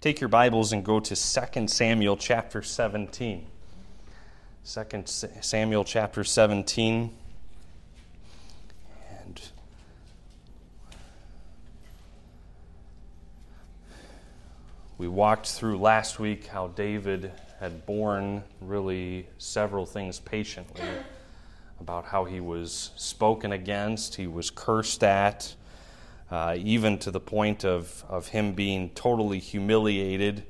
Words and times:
take 0.00 0.18
your 0.18 0.28
Bibles 0.28 0.72
and 0.72 0.82
go 0.82 0.98
to 0.98 1.14
2 1.14 1.68
Samuel 1.68 2.16
chapter 2.16 2.62
17. 2.62 3.44
2 4.64 5.02
Samuel 5.04 5.84
chapter 5.84 6.24
17. 6.24 7.14
And 9.10 9.42
we 14.96 15.06
walked 15.06 15.48
through 15.48 15.76
last 15.78 16.18
week 16.18 16.46
how 16.46 16.68
David 16.68 17.32
had 17.58 17.84
borne 17.84 18.42
really 18.62 19.26
several 19.36 19.84
things 19.84 20.18
patiently 20.18 20.88
about 21.78 22.06
how 22.06 22.24
he 22.24 22.40
was 22.40 22.90
spoken 22.96 23.52
against, 23.52 24.14
he 24.14 24.26
was 24.26 24.48
cursed 24.48 25.04
at, 25.04 25.54
uh, 26.30 26.54
even 26.58 26.98
to 26.98 27.10
the 27.10 27.20
point 27.20 27.64
of, 27.64 28.04
of 28.08 28.28
him 28.28 28.52
being 28.52 28.90
totally 28.90 29.38
humiliated, 29.38 30.44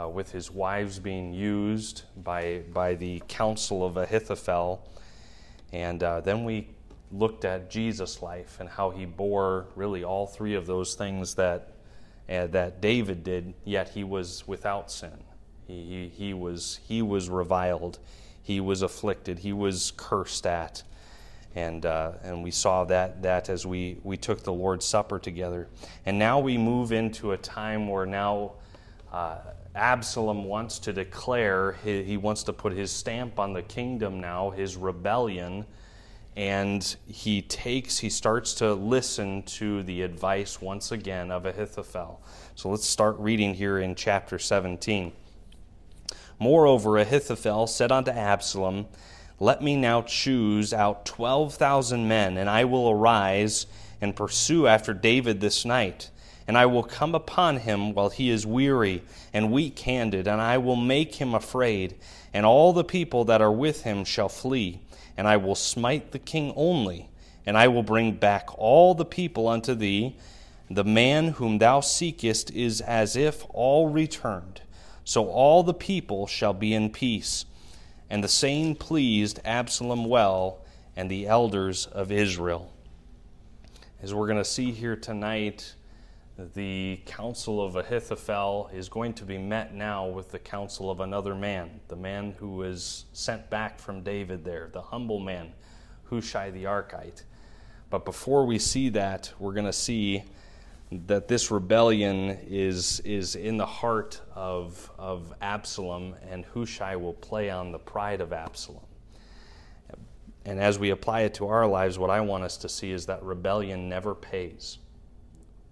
uh, 0.00 0.08
with 0.08 0.32
his 0.32 0.50
wives 0.50 0.98
being 0.98 1.32
used 1.32 2.02
by, 2.16 2.62
by 2.72 2.94
the 2.94 3.22
counsel 3.28 3.84
of 3.84 3.96
Ahithophel. 3.96 4.88
And 5.72 6.02
uh, 6.02 6.20
then 6.20 6.44
we 6.44 6.68
looked 7.12 7.44
at 7.44 7.70
Jesus' 7.70 8.22
life 8.22 8.58
and 8.60 8.68
how 8.68 8.90
he 8.90 9.04
bore 9.04 9.66
really 9.74 10.04
all 10.04 10.26
three 10.26 10.54
of 10.54 10.66
those 10.66 10.94
things 10.94 11.34
that, 11.34 11.72
uh, 12.28 12.46
that 12.48 12.80
David 12.80 13.24
did, 13.24 13.54
yet 13.64 13.90
he 13.90 14.04
was 14.04 14.46
without 14.46 14.90
sin. 14.90 15.18
He, 15.66 15.84
he, 15.84 16.08
he, 16.08 16.34
was, 16.34 16.80
he 16.86 17.02
was 17.02 17.28
reviled, 17.28 17.98
he 18.42 18.60
was 18.60 18.82
afflicted, 18.82 19.40
he 19.40 19.52
was 19.52 19.92
cursed 19.96 20.46
at 20.46 20.82
and 21.54 21.84
uh, 21.84 22.12
and 22.22 22.42
we 22.42 22.50
saw 22.50 22.84
that 22.84 23.22
that 23.22 23.48
as 23.48 23.66
we 23.66 23.98
we 24.02 24.16
took 24.16 24.42
the 24.42 24.52
Lord's 24.52 24.86
Supper 24.86 25.18
together, 25.18 25.68
and 26.06 26.18
now 26.18 26.38
we 26.38 26.56
move 26.58 26.92
into 26.92 27.32
a 27.32 27.38
time 27.38 27.88
where 27.88 28.06
now. 28.06 28.52
Uh, 29.12 29.38
Absalom 29.74 30.44
wants 30.44 30.80
to 30.80 30.92
declare, 30.92 31.76
he, 31.84 32.02
he 32.02 32.16
wants 32.16 32.42
to 32.44 32.52
put 32.52 32.72
his 32.72 32.90
stamp 32.90 33.38
on 33.38 33.52
the 33.52 33.62
kingdom 33.62 34.20
now, 34.20 34.50
his 34.50 34.76
rebellion, 34.76 35.64
and 36.36 36.96
he 37.06 37.42
takes, 37.42 37.98
he 37.98 38.08
starts 38.10 38.54
to 38.54 38.72
listen 38.72 39.42
to 39.42 39.82
the 39.82 40.02
advice 40.02 40.60
once 40.60 40.92
again 40.92 41.30
of 41.30 41.44
Ahithophel. 41.44 42.20
So 42.54 42.70
let's 42.70 42.86
start 42.86 43.16
reading 43.18 43.54
here 43.54 43.78
in 43.78 43.94
chapter 43.94 44.38
17. 44.38 45.12
Moreover, 46.38 46.98
Ahithophel 46.98 47.66
said 47.66 47.92
unto 47.92 48.10
Absalom, 48.10 48.86
let 49.42 49.62
me 49.62 49.74
now 49.74 50.02
choose 50.02 50.74
out 50.74 51.06
12,000 51.06 52.06
men, 52.06 52.36
and 52.36 52.48
I 52.48 52.66
will 52.66 52.90
arise 52.90 53.66
and 53.98 54.14
pursue 54.14 54.66
after 54.66 54.92
David 54.92 55.40
this 55.40 55.64
night. 55.64 56.10
And 56.46 56.58
I 56.58 56.66
will 56.66 56.82
come 56.82 57.14
upon 57.14 57.58
him 57.58 57.94
while 57.94 58.10
he 58.10 58.28
is 58.28 58.46
weary 58.46 59.02
and 59.32 59.50
weak 59.50 59.78
handed, 59.78 60.28
and 60.28 60.42
I 60.42 60.58
will 60.58 60.76
make 60.76 61.14
him 61.14 61.34
afraid, 61.34 61.94
and 62.34 62.44
all 62.44 62.74
the 62.74 62.84
people 62.84 63.24
that 63.24 63.40
are 63.40 63.52
with 63.52 63.82
him 63.84 64.04
shall 64.04 64.28
flee. 64.28 64.80
And 65.16 65.26
I 65.26 65.38
will 65.38 65.54
smite 65.54 66.12
the 66.12 66.18
king 66.18 66.52
only, 66.54 67.08
and 67.46 67.56
I 67.56 67.68
will 67.68 67.82
bring 67.82 68.12
back 68.12 68.50
all 68.58 68.94
the 68.94 69.06
people 69.06 69.48
unto 69.48 69.74
thee. 69.74 70.16
The 70.68 70.84
man 70.84 71.28
whom 71.28 71.58
thou 71.58 71.80
seekest 71.80 72.50
is 72.50 72.82
as 72.82 73.16
if 73.16 73.46
all 73.50 73.88
returned. 73.88 74.60
So 75.04 75.28
all 75.28 75.62
the 75.62 75.74
people 75.74 76.26
shall 76.26 76.52
be 76.52 76.74
in 76.74 76.90
peace. 76.90 77.46
And 78.10 78.24
the 78.24 78.28
saying 78.28 78.74
pleased 78.74 79.38
Absalom 79.44 80.04
well 80.04 80.58
and 80.96 81.08
the 81.08 81.28
elders 81.28 81.86
of 81.86 82.10
Israel. 82.10 82.72
As 84.02 84.12
we're 84.12 84.26
going 84.26 84.38
to 84.38 84.44
see 84.44 84.72
here 84.72 84.96
tonight, 84.96 85.74
the 86.54 87.00
counsel 87.06 87.64
of 87.64 87.76
Ahithophel 87.76 88.68
is 88.72 88.88
going 88.88 89.12
to 89.14 89.24
be 89.24 89.38
met 89.38 89.74
now 89.74 90.06
with 90.06 90.32
the 90.32 90.40
counsel 90.40 90.90
of 90.90 91.00
another 91.00 91.36
man, 91.36 91.80
the 91.86 91.96
man 91.96 92.34
who 92.38 92.56
was 92.56 93.04
sent 93.12 93.48
back 93.48 93.78
from 93.78 94.02
David 94.02 94.44
there, 94.44 94.70
the 94.72 94.82
humble 94.82 95.20
man, 95.20 95.52
Hushai 96.08 96.50
the 96.50 96.64
Archite. 96.64 97.22
But 97.90 98.04
before 98.04 98.44
we 98.44 98.58
see 98.58 98.88
that, 98.88 99.32
we're 99.38 99.52
going 99.52 99.66
to 99.66 99.72
see 99.72 100.24
that 100.92 101.28
this 101.28 101.50
rebellion 101.50 102.38
is, 102.48 103.00
is 103.00 103.36
in 103.36 103.56
the 103.56 103.66
heart 103.66 104.20
of, 104.34 104.90
of 104.98 105.32
Absalom, 105.40 106.16
and 106.28 106.44
Hushai 106.46 106.96
will 106.96 107.14
play 107.14 107.48
on 107.48 107.70
the 107.70 107.78
pride 107.78 108.20
of 108.20 108.32
Absalom. 108.32 108.82
And 110.44 110.58
as 110.58 110.78
we 110.78 110.90
apply 110.90 111.20
it 111.22 111.34
to 111.34 111.46
our 111.46 111.66
lives, 111.66 111.98
what 111.98 112.10
I 112.10 112.20
want 112.20 112.42
us 112.42 112.56
to 112.58 112.68
see 112.68 112.90
is 112.90 113.06
that 113.06 113.22
rebellion 113.22 113.88
never 113.88 114.14
pays. 114.14 114.78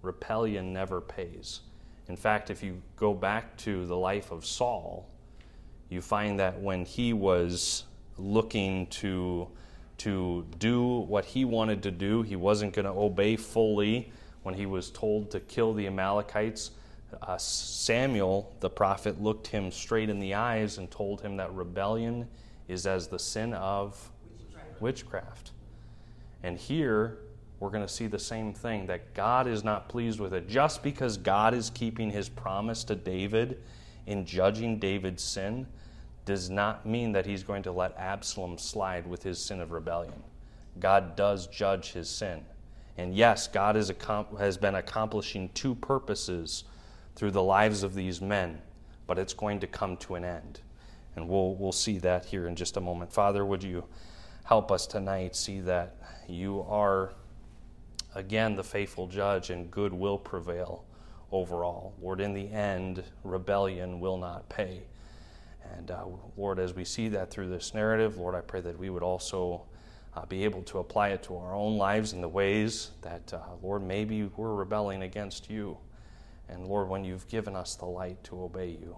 Rebellion 0.01 0.71
never 0.71 1.01
pays. 1.01 1.61
In 2.07 2.15
fact, 2.15 2.49
if 2.49 2.63
you 2.63 2.81
go 2.95 3.13
back 3.13 3.57
to 3.57 3.85
the 3.85 3.97
life 3.97 4.31
of 4.31 4.45
Saul, 4.45 5.09
you 5.89 6.01
find 6.01 6.39
that 6.39 6.61
when 6.61 6.85
he 6.85 7.11
was 7.13 7.83
looking 8.17 8.87
to, 8.87 9.49
to 9.97 10.45
do 10.59 10.99
what 11.01 11.25
he 11.25 11.43
wanted 11.43 11.83
to 11.83 11.91
do, 11.91 12.21
he 12.21 12.35
wasn't 12.35 12.73
going 12.73 12.85
to 12.85 12.91
obey 12.91 13.35
fully 13.35 14.11
when 14.43 14.55
he 14.55 14.65
was 14.65 14.89
told 14.89 15.31
to 15.31 15.39
kill 15.39 15.73
the 15.73 15.87
Amalekites, 15.87 16.71
uh, 17.21 17.37
Samuel, 17.37 18.55
the 18.59 18.69
prophet, 18.69 19.21
looked 19.21 19.47
him 19.47 19.71
straight 19.71 20.09
in 20.09 20.19
the 20.19 20.33
eyes 20.33 20.77
and 20.77 20.89
told 20.91 21.21
him 21.21 21.37
that 21.37 21.53
rebellion 21.53 22.27
is 22.67 22.85
as 22.85 23.07
the 23.07 23.19
sin 23.19 23.53
of 23.53 24.11
witchcraft. 24.39 24.81
witchcraft. 24.81 25.51
And 26.43 26.57
here, 26.57 27.17
we're 27.59 27.69
going 27.69 27.85
to 27.85 27.93
see 27.93 28.07
the 28.07 28.19
same 28.19 28.53
thing 28.53 28.85
that 28.87 29.13
God 29.13 29.47
is 29.47 29.63
not 29.63 29.89
pleased 29.89 30.19
with 30.19 30.33
it. 30.33 30.47
Just 30.47 30.81
because 30.81 31.17
God 31.17 31.53
is 31.53 31.69
keeping 31.71 32.09
his 32.09 32.29
promise 32.29 32.83
to 32.85 32.95
David 32.95 33.61
in 34.05 34.25
judging 34.25 34.79
David's 34.79 35.23
sin 35.23 35.67
does 36.25 36.49
not 36.49 36.85
mean 36.85 37.11
that 37.11 37.25
he's 37.25 37.43
going 37.43 37.63
to 37.63 37.71
let 37.71 37.97
Absalom 37.97 38.57
slide 38.57 39.05
with 39.05 39.23
his 39.23 39.43
sin 39.43 39.59
of 39.59 39.71
rebellion. 39.71 40.23
God 40.79 41.15
does 41.15 41.47
judge 41.47 41.91
his 41.91 42.07
sin. 42.07 42.45
And 42.99 43.15
yes, 43.15 43.47
God 43.47 43.77
has, 43.77 44.57
been 44.57 44.75
accomplishing 44.75 45.49
two 45.53 45.73
purposes 45.73 46.65
through 47.15 47.31
the 47.31 47.41
lives 47.41 47.81
of 47.81 47.93
these 47.93 48.19
men, 48.19 48.61
but 49.07 49.17
it's 49.17 49.33
going 49.33 49.61
to 49.61 49.67
come 49.67 49.95
to 49.97 50.15
an 50.15 50.25
end. 50.25 50.59
And 51.15 51.29
we'll, 51.29 51.55
we'll 51.55 51.71
see 51.71 51.97
that 51.99 52.25
here 52.25 52.45
in 52.45 52.57
just 52.57 52.75
a 52.75 52.81
moment. 52.81 53.13
Father, 53.13 53.45
would 53.45 53.63
you 53.63 53.85
help 54.43 54.69
us 54.69 54.85
tonight 54.85 55.33
see 55.33 55.61
that 55.61 55.95
you 56.27 56.65
are, 56.67 57.13
again, 58.15 58.55
the 58.55 58.65
faithful 58.65 59.07
judge 59.07 59.49
and 59.49 59.71
good 59.71 59.93
will 59.93 60.17
prevail 60.17 60.83
overall. 61.31 61.93
Lord, 62.01 62.19
in 62.19 62.33
the 62.33 62.51
end, 62.51 63.03
rebellion 63.23 64.01
will 64.01 64.17
not 64.17 64.49
pay. 64.49 64.81
And 65.77 65.89
uh, 65.89 66.03
Lord, 66.35 66.59
as 66.59 66.73
we 66.73 66.83
see 66.83 67.07
that 67.09 67.31
through 67.31 67.47
this 67.47 67.73
narrative, 67.73 68.17
Lord, 68.17 68.35
I 68.35 68.41
pray 68.41 68.59
that 68.59 68.77
we 68.77 68.89
would 68.89 69.03
also 69.03 69.61
uh, 70.19 70.25
be 70.25 70.43
able 70.43 70.61
to 70.63 70.79
apply 70.79 71.09
it 71.09 71.23
to 71.23 71.37
our 71.37 71.55
own 71.55 71.77
lives 71.77 72.13
in 72.13 72.21
the 72.21 72.27
ways 72.27 72.91
that, 73.01 73.33
uh, 73.33 73.39
Lord, 73.61 73.83
maybe 73.83 74.23
we're 74.35 74.53
rebelling 74.53 75.03
against 75.03 75.49
you. 75.49 75.77
And 76.49 76.67
Lord, 76.67 76.89
when 76.89 77.03
you've 77.03 77.27
given 77.27 77.55
us 77.55 77.75
the 77.75 77.85
light 77.85 78.21
to 78.25 78.41
obey 78.41 78.69
you, 78.69 78.97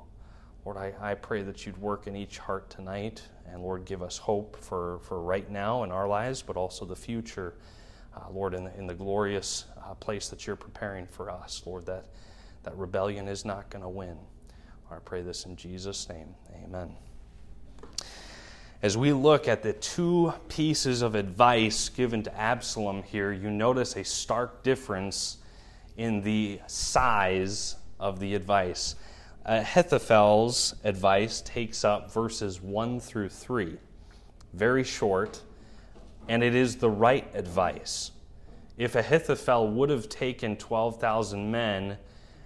Lord, 0.65 0.77
I, 0.77 0.93
I 0.99 1.15
pray 1.15 1.43
that 1.43 1.65
you'd 1.65 1.77
work 1.77 2.07
in 2.07 2.15
each 2.15 2.37
heart 2.37 2.69
tonight. 2.69 3.21
And 3.45 3.61
Lord, 3.61 3.85
give 3.85 4.01
us 4.01 4.17
hope 4.17 4.55
for, 4.57 4.99
for 5.03 5.21
right 5.21 5.49
now 5.49 5.83
in 5.83 5.91
our 5.91 6.07
lives, 6.07 6.41
but 6.41 6.55
also 6.55 6.85
the 6.85 6.95
future. 6.95 7.55
Uh, 8.15 8.29
Lord, 8.31 8.53
in 8.53 8.63
the, 8.63 8.77
in 8.77 8.88
the 8.88 8.93
glorious 8.93 9.65
uh, 9.85 9.93
place 9.95 10.27
that 10.29 10.47
you're 10.47 10.55
preparing 10.55 11.05
for 11.05 11.29
us, 11.29 11.61
Lord, 11.65 11.85
that, 11.85 12.05
that 12.63 12.75
rebellion 12.77 13.27
is 13.27 13.45
not 13.45 13.69
going 13.69 13.83
to 13.83 13.89
win. 13.89 14.17
I 14.89 14.95
pray 15.05 15.21
this 15.21 15.45
in 15.45 15.55
Jesus' 15.55 16.09
name. 16.09 16.35
Amen 16.63 16.95
as 18.81 18.97
we 18.97 19.14
look 19.14 19.47
at 19.47 19.62
the 19.62 19.74
two 19.74 20.34
pieces 20.50 21.03
of 21.03 21.14
advice 21.14 21.90
given 21.90 22.24
to 22.24 22.36
Absalom 22.36 23.03
here, 23.03 23.31
you 23.31 23.52
notice 23.52 23.96
a 23.96 24.03
stark 24.03 24.64
difference 24.64 25.38
in 25.97 26.22
the 26.22 26.59
size 26.66 27.75
of 28.00 28.19
the 28.19 28.34
advice. 28.34 28.96
Uh, 29.46 29.59
Ahithophel's 29.62 30.74
advice 30.83 31.42
takes 31.42 31.86
up 31.86 32.12
verses 32.12 32.60
1 32.60 33.00
through 33.00 33.30
3, 33.30 33.78
very 34.54 34.84
short, 34.84 35.42
and 36.27 36.44
it 36.44 36.56
is 36.56 36.77
the 36.77 36.89
right 36.89 37.30
advice. 37.36 38.12
If 38.77 38.95
Ahithophel 38.95 39.68
would 39.68 39.92
have 39.92 40.10
taken 40.10 40.56
12,000 40.56 41.51
men 41.51 41.98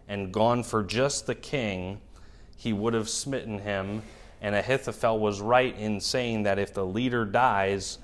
and 0.10 0.34
gone 0.34 0.64
for 0.64 0.84
just 0.84 1.28
the 1.28 1.36
king, 1.36 2.02
he 2.58 2.74
would 2.74 2.94
have 2.94 3.08
smitten 3.08 3.60
him 3.60 4.02
and 4.42 4.56
Ahithophel 4.56 5.20
was 5.20 5.42
right 5.42 5.78
in 5.78 6.00
saying 6.00 6.44
that 6.44 6.60
if 6.60 6.74
the 6.74 6.86
leader 6.86 7.26
dies, 7.26 8.00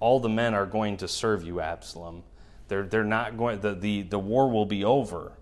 all 0.00 0.20
the 0.20 0.28
men 0.28 0.54
are 0.54 0.66
going 0.66 0.96
to 0.98 1.08
serve 1.08 1.44
you, 1.44 1.60
Absalom. 1.60 2.22
They're, 2.68 2.84
they're 2.84 3.04
not 3.04 3.36
going, 3.36 3.60
the, 3.60 3.74
the, 3.74 4.02
the 4.02 4.18
war 4.18 4.50
will 4.50 4.66
be 4.66 4.84
over. 4.84 5.32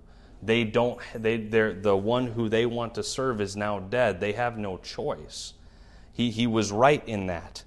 They 0.42 0.64
don't, 0.64 0.98
they, 1.14 1.38
they're, 1.38 1.72
the 1.72 1.96
one 1.96 2.26
who 2.26 2.48
they 2.48 2.66
want 2.66 2.94
to 2.96 3.02
serve 3.02 3.40
is 3.40 3.56
now 3.56 3.78
dead. 3.78 4.20
They 4.20 4.32
have 4.32 4.58
no 4.58 4.76
choice. 4.76 5.54
He, 6.12 6.30
he 6.30 6.46
was 6.46 6.70
right 6.70 7.02
in 7.08 7.26
that. 7.26 7.64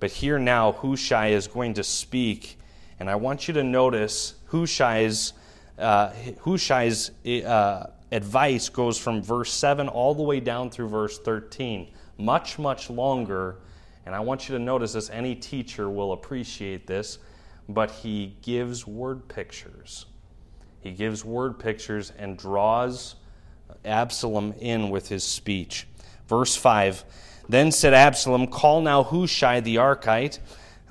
But 0.00 0.10
here 0.10 0.38
now, 0.38 0.72
Hushai 0.72 1.28
is 1.28 1.46
going 1.46 1.74
to 1.74 1.84
speak, 1.84 2.58
and 2.98 3.08
I 3.08 3.16
want 3.16 3.48
you 3.48 3.54
to 3.54 3.64
notice 3.64 4.34
Hushai's, 4.46 5.32
uh, 5.78 6.12
Hushai's 6.40 7.10
uh, 7.26 7.86
advice 8.12 8.68
goes 8.68 8.98
from 8.98 9.22
verse 9.22 9.52
7 9.52 9.88
all 9.88 10.14
the 10.14 10.22
way 10.22 10.40
down 10.40 10.70
through 10.70 10.88
verse 10.88 11.18
13. 11.18 11.88
Much, 12.18 12.58
much 12.58 12.90
longer. 12.90 13.56
And 14.04 14.14
I 14.14 14.20
want 14.20 14.48
you 14.48 14.56
to 14.56 14.62
notice 14.62 14.92
this. 14.92 15.08
Any 15.08 15.34
teacher 15.34 15.88
will 15.88 16.12
appreciate 16.12 16.86
this. 16.86 17.18
But 17.68 17.90
he 17.90 18.36
gives 18.42 18.86
word 18.86 19.28
pictures. 19.28 20.06
He 20.80 20.90
gives 20.90 21.24
word 21.24 21.58
pictures 21.58 22.12
and 22.18 22.36
draws 22.36 23.14
Absalom 23.84 24.54
in 24.58 24.90
with 24.90 25.08
his 25.08 25.24
speech. 25.24 25.86
Verse 26.26 26.56
5 26.56 27.04
Then 27.48 27.70
said 27.72 27.94
Absalom, 27.94 28.46
Call 28.46 28.80
now 28.80 29.02
Hushai 29.02 29.60
the 29.60 29.76
Archite 29.76 30.38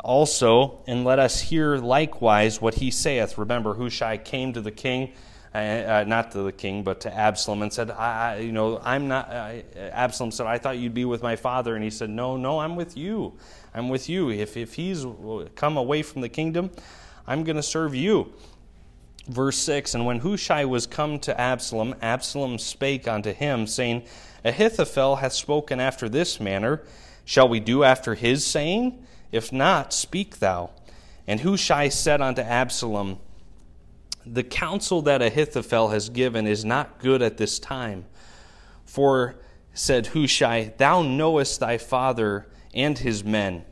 also, 0.03 0.83
and 0.87 1.03
let 1.03 1.19
us 1.19 1.41
hear 1.41 1.77
likewise 1.77 2.61
what 2.61 2.75
he 2.75 2.91
saith. 2.91 3.37
Remember, 3.37 3.73
Hushai 3.73 4.17
came 4.17 4.53
to 4.53 4.61
the 4.61 4.71
king 4.71 5.13
uh, 5.53 5.57
uh, 5.57 6.05
not 6.07 6.31
to 6.31 6.43
the 6.43 6.51
king, 6.51 6.83
but 6.83 7.01
to 7.01 7.13
Absalom, 7.13 7.61
and 7.61 7.71
said, 7.71 7.91
I, 7.91 8.35
I 8.35 8.37
you 8.39 8.51
know, 8.51 8.79
I'm 8.83 9.07
not. 9.07 9.29
Uh, 9.29 9.61
Absalom 9.75 10.31
said, 10.31 10.45
I 10.45 10.57
thought 10.57 10.77
you'd 10.77 10.93
be 10.93 11.05
with 11.05 11.23
my 11.23 11.35
father, 11.35 11.75
and 11.75 11.83
he 11.83 11.89
said, 11.89 12.09
No, 12.09 12.37
no, 12.37 12.59
I'm 12.59 12.75
with 12.75 12.97
you. 12.97 13.33
I'm 13.73 13.89
with 13.89 14.09
you. 14.09 14.29
If 14.29 14.57
if 14.57 14.75
he's 14.75 15.05
come 15.55 15.77
away 15.77 16.03
from 16.03 16.21
the 16.21 16.29
kingdom, 16.29 16.71
I'm 17.25 17.43
going 17.43 17.55
to 17.57 17.63
serve 17.63 17.95
you. 17.95 18.33
Verse 19.27 19.57
6 19.57 19.93
And 19.93 20.05
when 20.05 20.19
Hushai 20.19 20.65
was 20.65 20.87
come 20.87 21.19
to 21.19 21.39
Absalom, 21.39 21.95
Absalom 22.01 22.57
spake 22.57 23.07
unto 23.07 23.33
him, 23.33 23.67
saying, 23.67 24.03
Ahithophel 24.45 25.17
hath 25.17 25.33
spoken 25.33 25.79
after 25.79 26.07
this 26.07 26.39
manner. 26.39 26.81
Shall 27.25 27.49
we 27.49 27.59
do 27.59 27.83
after 27.83 28.15
his 28.15 28.45
saying? 28.45 29.05
If 29.31 29.51
not, 29.51 29.91
speak 29.91 30.39
thou. 30.39 30.69
And 31.27 31.41
Hushai 31.41 31.89
said 31.89 32.21
unto 32.21 32.41
Absalom, 32.41 33.19
the 34.33 34.43
counsel 34.43 35.01
that 35.03 35.21
Ahithophel 35.21 35.89
has 35.89 36.09
given 36.09 36.47
is 36.47 36.65
not 36.65 36.99
good 36.99 37.21
at 37.21 37.37
this 37.37 37.59
time. 37.59 38.05
For, 38.85 39.35
said 39.73 40.07
Hushai, 40.07 40.73
thou 40.77 41.01
knowest 41.01 41.59
thy 41.59 41.77
father 41.77 42.47
and 42.73 42.97
his 42.97 43.23
men, 43.23 43.65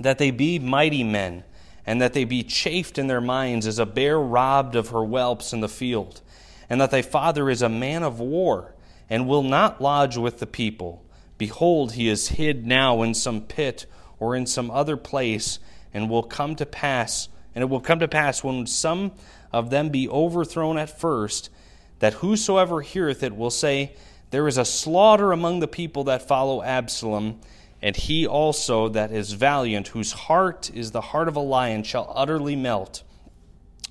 that 0.00 0.18
they 0.18 0.30
be 0.30 0.58
mighty 0.58 1.04
men, 1.04 1.44
and 1.86 2.00
that 2.00 2.12
they 2.12 2.24
be 2.24 2.42
chafed 2.42 2.98
in 2.98 3.06
their 3.06 3.20
minds 3.20 3.66
as 3.66 3.78
a 3.78 3.86
bear 3.86 4.20
robbed 4.20 4.76
of 4.76 4.88
her 4.88 5.04
whelps 5.04 5.52
in 5.52 5.60
the 5.60 5.68
field, 5.68 6.20
and 6.68 6.80
that 6.80 6.90
thy 6.90 7.02
father 7.02 7.48
is 7.48 7.62
a 7.62 7.68
man 7.68 8.02
of 8.02 8.20
war, 8.20 8.74
and 9.08 9.26
will 9.26 9.42
not 9.42 9.80
lodge 9.80 10.16
with 10.16 10.38
the 10.38 10.46
people. 10.46 11.02
Behold, 11.38 11.92
he 11.92 12.08
is 12.08 12.28
hid 12.28 12.66
now 12.66 13.02
in 13.02 13.14
some 13.14 13.40
pit 13.40 13.86
or 14.18 14.36
in 14.36 14.44
some 14.44 14.70
other 14.70 14.96
place, 14.96 15.58
and 15.94 16.10
will 16.10 16.22
come 16.22 16.54
to 16.56 16.66
pass, 16.66 17.28
and 17.54 17.62
it 17.62 17.70
will 17.70 17.80
come 17.80 18.00
to 18.00 18.08
pass 18.08 18.44
when 18.44 18.66
some 18.66 19.12
of 19.52 19.70
them 19.70 19.88
be 19.88 20.08
overthrown 20.08 20.78
at 20.78 20.98
first, 20.98 21.50
that 21.98 22.14
whosoever 22.14 22.80
heareth 22.80 23.22
it 23.22 23.36
will 23.36 23.50
say, 23.50 23.92
There 24.30 24.46
is 24.46 24.58
a 24.58 24.64
slaughter 24.64 25.32
among 25.32 25.60
the 25.60 25.68
people 25.68 26.04
that 26.04 26.26
follow 26.26 26.62
Absalom, 26.62 27.40
and 27.80 27.96
he 27.96 28.26
also 28.26 28.88
that 28.88 29.12
is 29.12 29.32
valiant, 29.32 29.88
whose 29.88 30.12
heart 30.12 30.70
is 30.74 30.90
the 30.90 31.00
heart 31.00 31.28
of 31.28 31.36
a 31.36 31.40
lion, 31.40 31.82
shall 31.82 32.12
utterly 32.14 32.56
melt. 32.56 33.02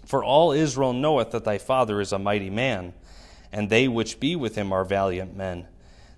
For 0.06 0.24
all 0.24 0.52
Israel 0.52 0.94
knoweth 0.94 1.32
that 1.32 1.44
thy 1.44 1.58
father 1.58 2.00
is 2.00 2.14
a 2.14 2.20
mighty 2.20 2.50
man, 2.50 2.94
and 3.52 3.70
they 3.70 3.88
which 3.88 4.20
be 4.20 4.36
with 4.36 4.56
him 4.56 4.72
are 4.72 4.86
valiant 4.86 5.36
men. 5.36 5.68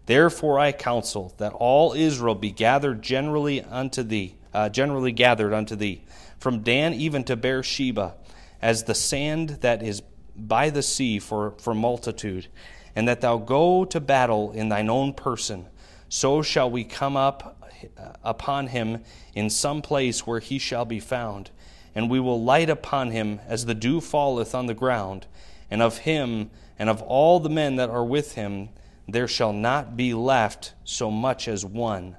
Therefore 0.06 0.60
I 0.60 0.72
counsel 0.72 1.34
that 1.38 1.54
all 1.54 1.94
Israel 1.94 2.36
be 2.36 2.52
gathered 2.52 3.02
generally 3.02 3.62
unto 3.62 4.04
thee, 4.04 4.36
uh, 4.54 4.70
generally 4.70 5.12
gathered 5.12 5.54
unto 5.54 5.76
thee, 5.76 6.04
from 6.40 6.62
Dan 6.62 6.94
even 6.94 7.24
to 7.26 7.36
Beersheba 7.36 8.16
as 8.62 8.84
the 8.84 8.96
sand 8.96 9.58
that 9.62 9.82
is 9.84 10.02
by 10.36 10.70
the 10.70 10.84
sea 10.84 11.20
for, 11.20 11.52
for 11.60 11.74
multitude, 11.74 12.48
and 12.96 13.08
that 13.08 13.22
thou 13.22 13.38
go 13.38 13.86
to 13.86 14.00
battle 14.00 14.52
in 14.52 14.70
thine 14.70 14.90
own 14.90 15.14
person, 15.14 15.68
so 16.08 16.42
shall 16.42 16.70
we 16.70 16.84
come 16.84 17.16
up 17.16 17.58
uh, 17.98 18.14
upon 18.24 18.68
him 18.68 19.04
in 19.34 19.50
some 19.50 19.82
place 19.82 20.26
where 20.26 20.40
he 20.40 20.58
shall 20.58 20.86
be 20.86 21.00
found. 21.00 21.52
And 21.96 22.10
we 22.10 22.20
will 22.20 22.42
light 22.42 22.70
upon 22.70 23.12
him 23.12 23.40
as 23.48 23.66
the 23.66 23.74
dew 23.74 24.00
falleth 24.02 24.54
on 24.54 24.68
the 24.68 24.74
ground, 24.74 25.28
and 25.70 25.82
of 25.82 26.00
him 26.00 26.50
and 26.78 26.90
of 26.90 27.02
all 27.02 27.40
the 27.40 27.50
men 27.50 27.76
that 27.76 27.90
are 27.90 28.06
with 28.06 28.34
him 28.34 28.70
there 29.08 29.28
shall 29.28 29.54
not 29.54 29.98
be 29.98 30.14
left 30.14 30.74
so 30.84 31.10
much 31.10 31.48
as 31.48 31.66
one. 31.66 32.16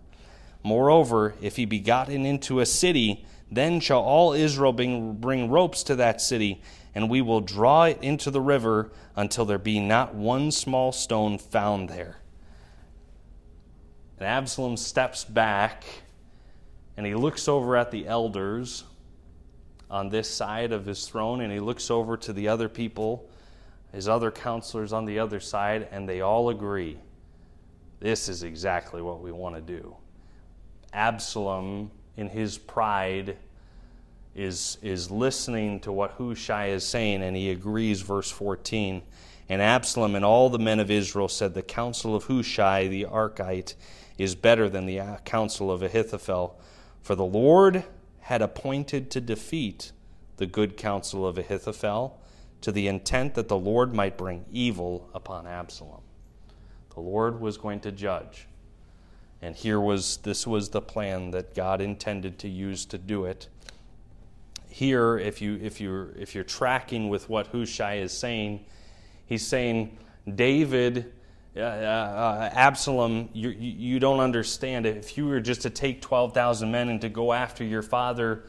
Moreover, 0.62 1.34
if 1.40 1.56
he 1.56 1.64
be 1.64 1.78
gotten 1.78 2.26
into 2.26 2.60
a 2.60 2.66
city, 2.66 3.24
then 3.50 3.80
shall 3.80 4.00
all 4.00 4.32
Israel 4.32 4.72
bring, 4.72 5.14
bring 5.14 5.50
ropes 5.50 5.82
to 5.84 5.96
that 5.96 6.20
city, 6.20 6.62
and 6.94 7.10
we 7.10 7.20
will 7.20 7.40
draw 7.40 7.84
it 7.84 7.98
into 8.02 8.30
the 8.30 8.40
river 8.40 8.90
until 9.16 9.44
there 9.44 9.58
be 9.58 9.80
not 9.80 10.14
one 10.14 10.50
small 10.50 10.92
stone 10.92 11.38
found 11.38 11.88
there. 11.88 12.18
And 14.18 14.26
Absalom 14.28 14.76
steps 14.76 15.24
back 15.24 15.84
and 16.96 17.06
he 17.06 17.14
looks 17.14 17.48
over 17.48 17.76
at 17.76 17.90
the 17.90 18.06
elders 18.06 18.84
on 19.90 20.10
this 20.10 20.30
side 20.30 20.70
of 20.70 20.84
his 20.84 21.08
throne, 21.08 21.40
and 21.40 21.52
he 21.52 21.58
looks 21.58 21.90
over 21.90 22.16
to 22.16 22.32
the 22.32 22.46
other 22.46 22.68
people, 22.68 23.28
his 23.90 24.06
other 24.06 24.30
counselors 24.30 24.92
on 24.92 25.04
the 25.04 25.18
other 25.18 25.40
side, 25.40 25.88
and 25.90 26.08
they 26.08 26.20
all 26.20 26.50
agree 26.50 26.98
this 27.98 28.28
is 28.28 28.42
exactly 28.42 29.02
what 29.02 29.20
we 29.20 29.32
want 29.32 29.54
to 29.54 29.60
do. 29.60 29.96
Absalom 30.92 31.90
in 32.20 32.28
his 32.28 32.58
pride 32.58 33.36
is, 34.34 34.78
is 34.82 35.10
listening 35.10 35.80
to 35.80 35.90
what 35.90 36.12
Hushai 36.12 36.68
is 36.68 36.86
saying, 36.86 37.22
and 37.22 37.34
he 37.34 37.50
agrees, 37.50 38.02
verse 38.02 38.30
14. 38.30 39.02
And 39.48 39.60
Absalom 39.60 40.14
and 40.14 40.24
all 40.24 40.48
the 40.50 40.58
men 40.58 40.78
of 40.78 40.90
Israel 40.90 41.28
said, 41.28 41.54
The 41.54 41.62
counsel 41.62 42.14
of 42.14 42.24
Hushai 42.24 42.86
the 42.86 43.06
Archite 43.06 43.74
is 44.18 44.34
better 44.34 44.68
than 44.68 44.86
the 44.86 45.00
uh, 45.00 45.16
counsel 45.24 45.72
of 45.72 45.82
Ahithophel, 45.82 46.60
for 47.02 47.14
the 47.14 47.24
Lord 47.24 47.84
had 48.20 48.42
appointed 48.42 49.10
to 49.10 49.20
defeat 49.20 49.90
the 50.36 50.46
good 50.46 50.76
counsel 50.76 51.26
of 51.26 51.36
Ahithophel 51.36 52.20
to 52.60 52.70
the 52.70 52.86
intent 52.86 53.34
that 53.34 53.48
the 53.48 53.58
Lord 53.58 53.94
might 53.94 54.16
bring 54.16 54.44
evil 54.52 55.08
upon 55.14 55.46
Absalom. 55.46 56.02
The 56.94 57.00
Lord 57.00 57.40
was 57.40 57.56
going 57.56 57.80
to 57.80 57.90
judge. 57.90 58.46
And 59.42 59.56
here 59.56 59.80
was 59.80 60.18
this 60.18 60.46
was 60.46 60.68
the 60.68 60.82
plan 60.82 61.30
that 61.30 61.54
God 61.54 61.80
intended 61.80 62.38
to 62.40 62.48
use 62.48 62.84
to 62.86 62.98
do 62.98 63.24
it. 63.24 63.48
Here, 64.68 65.18
if 65.18 65.40
you 65.40 65.58
if 65.62 65.80
you 65.80 66.12
if 66.18 66.34
you're 66.34 66.44
tracking 66.44 67.08
with 67.08 67.28
what 67.28 67.48
Hushai 67.48 67.96
is 67.96 68.12
saying, 68.12 68.66
he's 69.26 69.46
saying 69.46 69.96
David, 70.32 71.12
uh, 71.56 71.60
uh, 71.60 72.50
Absalom, 72.52 73.30
you, 73.32 73.48
you 73.50 73.98
don't 73.98 74.20
understand. 74.20 74.86
If 74.86 75.16
you 75.16 75.26
were 75.26 75.40
just 75.40 75.62
to 75.62 75.70
take 75.70 76.02
twelve 76.02 76.34
thousand 76.34 76.70
men 76.70 76.90
and 76.90 77.00
to 77.00 77.08
go 77.08 77.32
after 77.32 77.64
your 77.64 77.82
father, 77.82 78.44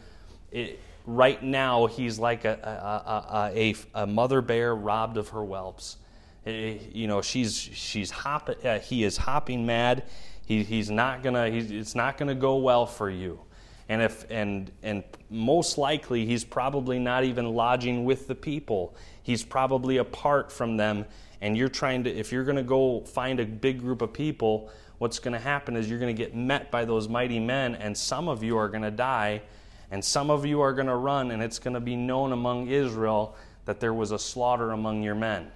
it, 0.51 0.79
right 1.05 1.41
now 1.41 1.87
he's 1.87 2.19
like 2.19 2.43
a 2.43 2.59
a, 2.63 3.33
a, 3.33 3.51
a, 3.55 4.03
a 4.03 4.07
mother 4.07 4.41
bear 4.41 4.75
robbed 4.75 5.15
of 5.15 5.29
her 5.29 5.43
whelps. 5.43 5.97
It, 6.45 6.91
you 6.93 7.07
know, 7.07 7.21
she's 7.21 7.57
she's 7.57 8.11
hopping. 8.11 8.55
Uh, 8.65 8.79
he 8.79 9.05
is 9.05 9.15
hopping 9.15 9.65
mad 9.65 10.03
he, 10.51 10.63
he's 10.63 10.91
not 10.91 11.23
gonna. 11.23 11.49
He's, 11.49 11.71
it's 11.71 11.95
not 11.95 12.17
gonna 12.17 12.35
go 12.35 12.57
well 12.57 12.85
for 12.85 13.09
you. 13.09 13.39
And 13.87 14.01
if 14.01 14.29
and 14.29 14.69
and 14.83 15.01
most 15.29 15.77
likely 15.77 16.25
he's 16.25 16.43
probably 16.43 16.99
not 16.99 17.23
even 17.23 17.53
lodging 17.53 18.03
with 18.03 18.27
the 18.27 18.35
people. 18.35 18.93
He's 19.23 19.43
probably 19.43 19.97
apart 19.97 20.51
from 20.51 20.75
them. 20.75 21.05
And 21.39 21.55
you're 21.55 21.69
trying 21.69 22.03
to. 22.03 22.09
If 22.09 22.33
you're 22.33 22.43
gonna 22.43 22.63
go 22.63 22.99
find 22.99 23.39
a 23.39 23.45
big 23.45 23.79
group 23.79 24.01
of 24.01 24.11
people, 24.11 24.69
what's 24.97 25.19
gonna 25.19 25.39
happen 25.39 25.77
is 25.77 25.89
you're 25.89 25.99
gonna 25.99 26.11
get 26.11 26.35
met 26.35 26.69
by 26.69 26.83
those 26.83 27.07
mighty 27.07 27.39
men, 27.39 27.75
and 27.75 27.97
some 27.97 28.27
of 28.27 28.43
you 28.43 28.57
are 28.57 28.67
gonna 28.67 28.91
die, 28.91 29.41
and 29.89 30.03
some 30.03 30.29
of 30.29 30.45
you 30.45 30.59
are 30.59 30.73
gonna 30.73 30.97
run, 30.97 31.31
and 31.31 31.41
it's 31.41 31.59
gonna 31.59 31.79
be 31.79 31.95
known 31.95 32.33
among 32.33 32.67
Israel 32.67 33.37
that 33.63 33.79
there 33.79 33.93
was 33.93 34.11
a 34.11 34.19
slaughter 34.19 34.71
among 34.71 35.01
your 35.01 35.15
men. 35.15 35.49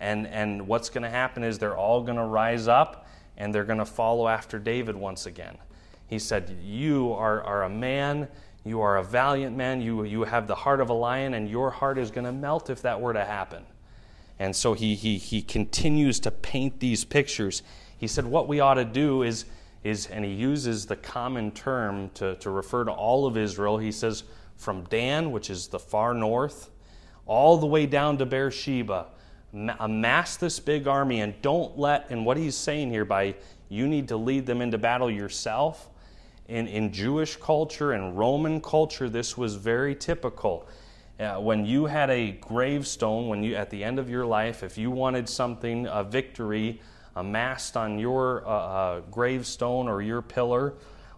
And, 0.00 0.26
and 0.26 0.66
what's 0.66 0.88
going 0.88 1.04
to 1.04 1.10
happen 1.10 1.44
is 1.44 1.60
they're 1.60 1.76
all 1.76 2.02
going 2.02 2.16
to 2.16 2.24
rise 2.24 2.66
up 2.66 3.01
and 3.36 3.54
they're 3.54 3.64
going 3.64 3.78
to 3.78 3.84
follow 3.84 4.28
after 4.28 4.58
David 4.58 4.96
once 4.96 5.26
again. 5.26 5.56
He 6.06 6.18
said, 6.18 6.58
You 6.62 7.12
are, 7.12 7.42
are 7.42 7.64
a 7.64 7.70
man, 7.70 8.28
you 8.64 8.80
are 8.80 8.98
a 8.98 9.02
valiant 9.02 9.56
man, 9.56 9.80
you, 9.80 10.04
you 10.04 10.24
have 10.24 10.46
the 10.46 10.54
heart 10.54 10.80
of 10.80 10.90
a 10.90 10.92
lion, 10.92 11.34
and 11.34 11.48
your 11.48 11.70
heart 11.70 11.98
is 11.98 12.10
going 12.10 12.26
to 12.26 12.32
melt 12.32 12.70
if 12.70 12.82
that 12.82 13.00
were 13.00 13.12
to 13.12 13.24
happen. 13.24 13.64
And 14.38 14.54
so 14.54 14.74
he, 14.74 14.94
he, 14.94 15.18
he 15.18 15.40
continues 15.42 16.20
to 16.20 16.30
paint 16.30 16.80
these 16.80 17.04
pictures. 17.04 17.62
He 17.96 18.06
said, 18.06 18.26
What 18.26 18.48
we 18.48 18.60
ought 18.60 18.74
to 18.74 18.84
do 18.84 19.22
is, 19.22 19.44
is 19.84 20.06
and 20.06 20.24
he 20.24 20.32
uses 20.32 20.86
the 20.86 20.96
common 20.96 21.50
term 21.50 22.10
to, 22.14 22.36
to 22.36 22.50
refer 22.50 22.84
to 22.84 22.92
all 22.92 23.26
of 23.26 23.36
Israel. 23.36 23.78
He 23.78 23.92
says, 23.92 24.24
From 24.56 24.84
Dan, 24.84 25.30
which 25.30 25.48
is 25.48 25.68
the 25.68 25.78
far 25.78 26.12
north, 26.12 26.70
all 27.26 27.56
the 27.56 27.66
way 27.66 27.86
down 27.86 28.18
to 28.18 28.26
Beersheba 28.26 29.06
amass 29.52 30.36
this 30.36 30.58
big 30.60 30.86
army 30.86 31.20
and 31.20 31.34
don't 31.42 31.78
let, 31.78 32.10
and 32.10 32.24
what 32.24 32.36
he's 32.36 32.56
saying 32.56 32.90
here 32.90 33.04
by 33.04 33.34
you 33.68 33.86
need 33.86 34.08
to 34.08 34.16
lead 34.16 34.46
them 34.46 34.60
into 34.60 34.78
battle 34.78 35.10
yourself. 35.10 35.88
In, 36.48 36.66
in 36.66 36.92
Jewish 36.92 37.36
culture 37.36 37.92
and 37.92 38.18
Roman 38.18 38.60
culture, 38.60 39.08
this 39.08 39.38
was 39.38 39.54
very 39.54 39.94
typical. 39.94 40.66
Uh, 41.20 41.36
when 41.36 41.64
you 41.64 41.86
had 41.86 42.10
a 42.10 42.32
gravestone, 42.32 43.28
when 43.28 43.42
you 43.42 43.54
at 43.54 43.70
the 43.70 43.82
end 43.84 43.98
of 43.98 44.10
your 44.10 44.26
life, 44.26 44.62
if 44.62 44.76
you 44.76 44.90
wanted 44.90 45.28
something, 45.28 45.86
a 45.86 46.02
victory 46.02 46.80
amassed 47.16 47.76
on 47.76 47.98
your 47.98 48.46
uh, 48.46 48.50
uh, 48.50 49.00
gravestone 49.10 49.88
or 49.88 50.02
your 50.02 50.22
pillar, 50.22 50.74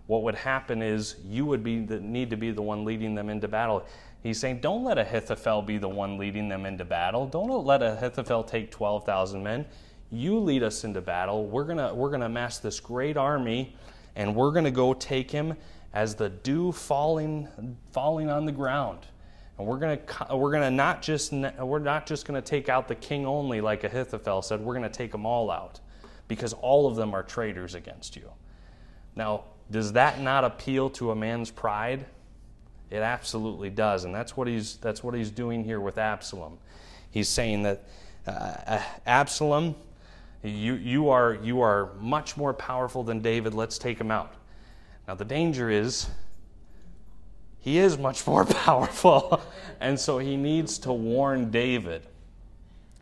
what 0.07 0.23
would 0.23 0.35
happen 0.35 0.83
is 0.83 1.17
you 1.25 1.47
would 1.47 1.65
be 1.65 1.81
the, 1.81 1.99
need 2.01 2.31
to 2.31 2.37
be 2.37 2.51
the 2.51 2.61
one 2.61 2.85
leading 2.85 3.15
them 3.15 3.31
into 3.31 3.49
battle. 3.49 3.87
He's 4.25 4.41
saying, 4.41 4.61
don't 4.61 4.85
let 4.85 4.97
Ahithophel 4.97 5.61
be 5.61 5.77
the 5.77 5.89
one 5.89 6.17
leading 6.17 6.49
them 6.49 6.65
into 6.65 6.83
battle. 6.83 7.27
Don't 7.27 7.51
let 7.67 7.83
Ahithophel 7.83 8.43
take 8.43 8.71
12,000 8.71 9.43
men. 9.43 9.67
You 10.11 10.39
lead 10.39 10.63
us 10.63 10.83
into 10.83 11.03
battle. 11.03 11.47
We're 11.47 11.65
going 11.65 11.95
we're 11.95 12.11
gonna 12.11 12.25
amass 12.25 12.59
this 12.59 12.81
great 12.81 13.19
army, 13.19 13.77
and 14.17 14.35
we're 14.35 14.53
going 14.53 14.65
to 14.65 14.71
go 14.71 14.95
take 14.95 15.31
him 15.31 15.55
as 15.93 16.15
the 16.15 16.31
dew 16.31 16.73
falling, 16.73 17.77
falling 17.93 18.31
on 18.31 18.47
the 18.47 18.53
ground. 18.53 19.01
And 19.59 19.67
we're 19.67 19.79
going 19.79 19.99
to 19.99 20.37
we're 20.37 20.53
to 20.53 20.71
not 20.71 21.03
just 21.03 21.33
we're 21.33 21.79
not 21.79 22.07
just 22.07 22.27
going 22.27 22.41
to 22.41 22.49
take 22.49 22.71
out 22.71 22.89
the 22.89 22.95
king 22.95 23.27
only 23.27 23.61
like 23.61 23.85
Ahithophel 23.85 24.41
said. 24.41 24.59
We're 24.61 24.75
going 24.75 24.91
to 24.91 24.97
take 24.97 25.13
them 25.13 25.27
all 25.27 25.51
out 25.51 25.81
because 26.29 26.55
all 26.55 26.87
of 26.87 26.97
them 26.97 27.13
are 27.13 27.23
traitors 27.23 27.75
against 27.75 28.17
you. 28.17 28.31
Now, 29.17 29.45
does 29.71 29.93
that 29.93 30.19
not 30.19 30.45
appeal 30.45 30.89
to 30.91 31.11
a 31.11 31.15
man's 31.15 31.51
pride? 31.51 32.07
It 32.91 33.03
absolutely 33.03 33.71
does, 33.71 34.05
and 34.05 34.15
that's 34.15 34.37
what 34.37 34.47
he's 34.47 34.77
that's 34.77 35.03
what 35.03 35.15
he's 35.15 35.31
doing 35.31 35.65
here 35.65 35.81
with 35.81 35.99
Absalom. 35.99 36.59
He's 37.11 37.29
saying 37.29 37.63
that 37.63 37.85
uh, 38.27 38.31
uh, 38.31 38.83
Absalom, 39.07 39.75
you 40.43 40.75
you 40.75 41.09
are 41.09 41.39
you 41.43 41.61
are 41.61 41.91
much 42.01 42.37
more 42.37 42.53
powerful 42.53 43.03
than 43.03 43.21
David. 43.21 43.55
Let's 43.55 43.79
take 43.79 44.01
him 44.01 44.11
out. 44.11 44.35
Now 45.09 45.15
the 45.15 45.25
danger 45.25 45.71
is 45.71 46.09
he 47.59 47.79
is 47.79 47.97
much 47.97 48.27
more 48.27 48.45
powerful, 48.45 49.41
and 49.81 49.99
so 49.99 50.19
he 50.19 50.37
needs 50.37 50.79
to 50.81 50.93
warn 50.93 51.51
David. 51.51 52.07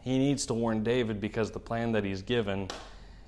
He 0.02 0.18
needs 0.18 0.46
to 0.46 0.54
warn 0.54 0.82
David 0.82 1.20
because 1.20 1.50
the 1.50 1.60
plan 1.60 1.92
that 1.92 2.04
he's 2.04 2.22
given, 2.22 2.68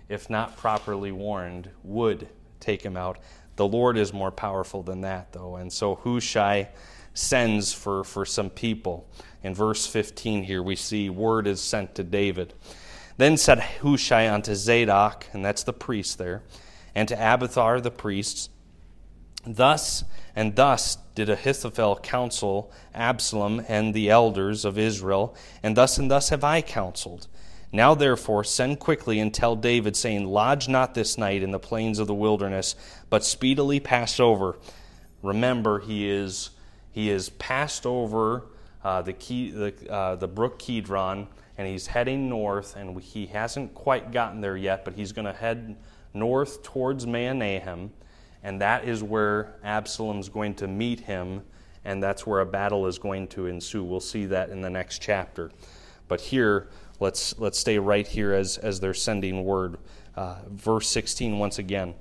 if 0.09 0.29
not 0.29 0.57
properly 0.57 1.13
warned, 1.13 1.71
would 1.83 2.29
take 2.59 2.83
him 2.83 2.97
out. 2.97 3.19
The 3.57 3.67
Lord 3.67 3.97
is 3.97 4.13
more 4.13 4.31
powerful 4.31 4.83
than 4.83 5.03
that, 5.03 5.33
though. 5.33 5.57
And 5.57 5.73
so 5.73 5.95
Hushai 5.95 6.69
sends 7.15 7.73
for, 7.73 8.05
for 8.05 8.25
some 8.25 8.51
people. 8.51 9.09
In 9.43 9.55
verse 9.55 9.87
15 9.87 10.45
here, 10.45 10.63
we 10.63 10.77
see 10.77 11.09
word 11.09 11.47
is 11.47 11.61
sent 11.61 11.95
to 11.95 12.03
David. 12.03 12.55
Then 13.17 13.37
said 13.37 13.61
Hushai 13.61 14.29
unto 14.29 14.55
Zadok, 14.55 15.27
and 15.33 15.45
that's 15.45 15.63
the 15.63 15.73
priest 15.73 16.19
there, 16.19 16.43
and 16.95 17.07
to 17.09 17.15
Abiathar 17.15 17.81
the 17.81 17.91
priests, 17.91 18.49
Thus 19.47 20.05
and 20.35 20.57
thus 20.57 20.97
did 21.15 21.29
Ahithophel 21.29 21.97
counsel 21.97 22.73
Absalom 22.95 23.65
and 23.69 23.95
the 23.95 24.11
elders 24.11 24.65
of 24.65 24.79
Israel, 24.79 25.35
and 25.63 25.77
thus 25.77 25.99
and 25.99 26.11
thus 26.11 26.31
have 26.31 26.43
I 26.43 26.63
counseled. 26.63 27.29
Now, 27.75 27.97
therefore, 27.97 28.45
send 28.45 28.79
quickly 28.79 29.19
and 29.19 29.35
tell 29.35 29.57
David, 29.57 29.97
saying, 29.97 30.27
Lodge 30.27 30.69
not 30.69 30.95
this 30.95 31.19
night 31.19 31.43
in 31.43 31.51
the 31.51 31.59
plains 31.59 31.99
of 31.99 32.07
the 32.07 32.15
wilderness, 32.15 32.77
but 33.11 33.25
speedily 33.25 33.81
pass 33.81 34.21
over. 34.21 34.57
Remember, 35.25 35.81
he 35.81 36.09
is 36.09 36.51
he 36.93 37.11
is 37.11 37.31
passed 37.31 37.85
over 37.85 38.45
uh, 38.85 39.03
the, 39.03 39.13
key, 39.13 39.51
the, 39.51 39.75
uh, 39.91 40.15
the 40.15 40.29
brook 40.29 40.61
Kidron, 40.61 41.27
and 41.59 41.67
he's 41.67 41.89
heading 41.89 42.29
north, 42.29 42.77
and 42.77 43.03
he 43.03 43.27
hasn't 43.27 43.75
quite 43.75 44.13
gotten 44.13 44.41
there 44.41 44.57
yet, 44.57 44.85
but 44.85 44.95
he's 44.95 45.11
going 45.11 45.27
to 45.27 45.33
head 45.33 45.75
north 46.13 46.63
towards 46.63 47.09
Mahanaim, 47.09 47.91
and 48.45 48.61
that 48.61 48.85
is 48.85 49.03
where 49.03 49.57
Absalom's 49.65 50.29
going 50.29 50.55
to 50.55 50.69
meet 50.69 51.01
him, 51.01 51.43
and 51.85 52.01
that's 52.01 52.25
where 52.25 52.39
a 52.39 52.47
battle 52.47 52.87
is 52.87 53.01
going 53.01 53.27
to 53.29 53.47
ensue. 53.47 53.83
We'll 53.83 53.99
see 53.99 54.27
that 54.27 54.51
in 54.51 54.61
the 54.61 54.71
next 54.71 55.03
chapter. 55.03 55.51
But 56.07 56.21
here, 56.21 56.69
Let's, 57.01 57.39
let's 57.39 57.59
stay 57.59 57.79
right 57.79 58.07
here 58.07 58.33
as, 58.33 58.57
as 58.59 58.81
they're 58.81 58.95
sending 58.95 59.45
word. 59.45 59.79
Uh, 60.17 60.37
verse 60.49 60.89
16, 60.89 61.39
once 61.39 61.59
again. 61.59 61.95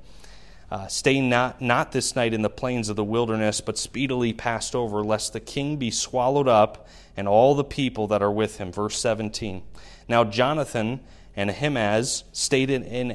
Uh, 0.70 0.88
stay 0.88 1.22
not, 1.22 1.62
not 1.62 1.92
this 1.92 2.16
night 2.16 2.34
in 2.34 2.42
the 2.42 2.50
plains 2.50 2.90
of 2.90 2.96
the 2.96 3.04
wilderness, 3.04 3.62
but 3.62 3.78
speedily 3.78 4.34
passed 4.34 4.76
over, 4.76 5.04
lest 5.04 5.34
the 5.34 5.40
king 5.40 5.78
be 5.78 5.92
swallowed 5.92 6.48
up 6.48 6.88
and 7.16 7.28
all 7.28 7.54
the 7.54 7.64
people 7.64 8.08
that 8.08 8.22
are 8.22 8.32
with 8.32 8.58
him. 8.58 8.72
Verse 8.72 8.98
17. 8.98 9.64
Now 10.08 10.24
Jonathan 10.24 11.00
and 11.36 11.50
Ahimaaz 11.50 12.24
stayed 12.32 12.70
in, 12.70 12.84
in 12.84 13.10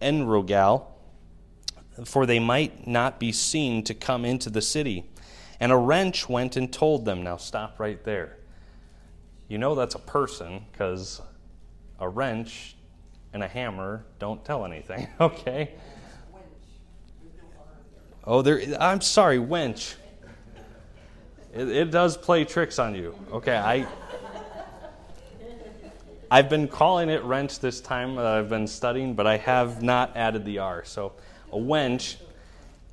Enrogel, 0.00 0.86
for 2.04 2.26
they 2.26 2.38
might 2.38 2.86
not 2.86 3.20
be 3.20 3.32
seen 3.32 3.82
to 3.84 3.94
come 3.94 4.24
into 4.24 4.50
the 4.50 4.62
city. 4.62 5.10
And 5.60 5.72
a 5.72 5.76
wrench 5.76 6.28
went 6.28 6.56
and 6.56 6.72
told 6.72 7.04
them. 7.04 7.22
Now 7.22 7.36
stop 7.36 7.78
right 7.78 8.02
there 8.04 8.38
you 9.48 9.58
know 9.58 9.74
that's 9.74 9.94
a 9.94 10.00
person 10.00 10.64
because 10.72 11.20
a 12.00 12.08
wrench 12.08 12.76
and 13.32 13.42
a 13.42 13.48
hammer 13.48 14.04
don't 14.18 14.44
tell 14.44 14.64
anything, 14.64 15.08
okay? 15.20 15.72
Oh, 18.26 18.40
there. 18.40 18.62
I'm 18.80 19.02
sorry, 19.02 19.38
wench. 19.38 19.96
It, 21.52 21.68
it, 21.68 21.90
does 21.90 22.16
play 22.16 22.44
tricks 22.44 22.78
on 22.78 22.94
you. 22.94 23.14
Okay, 23.30 23.56
I. 23.56 23.86
I've 26.30 26.48
been 26.48 26.66
calling 26.66 27.10
it 27.10 27.22
wrench 27.22 27.60
this 27.60 27.80
time 27.80 28.16
that 28.16 28.24
I've 28.24 28.48
been 28.48 28.66
studying, 28.66 29.14
but 29.14 29.26
I 29.26 29.36
have 29.36 29.82
not 29.82 30.16
added 30.16 30.44
the 30.44 30.58
R. 30.58 30.84
So, 30.84 31.12
a 31.52 31.56
wench 31.56 32.16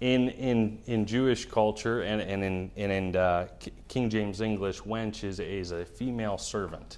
in, 0.02 0.30
in, 0.30 0.80
in 0.88 1.06
Jewish 1.06 1.46
culture 1.46 2.02
and, 2.02 2.22
and 2.22 2.44
in, 2.44 2.72
and 2.76 2.92
in 2.92 3.16
uh, 3.16 3.48
King 3.88 4.10
James 4.10 4.42
English, 4.42 4.82
wench 4.82 5.24
is, 5.24 5.40
is 5.40 5.72
a 5.72 5.86
female 5.86 6.40
servant. 6.40 6.98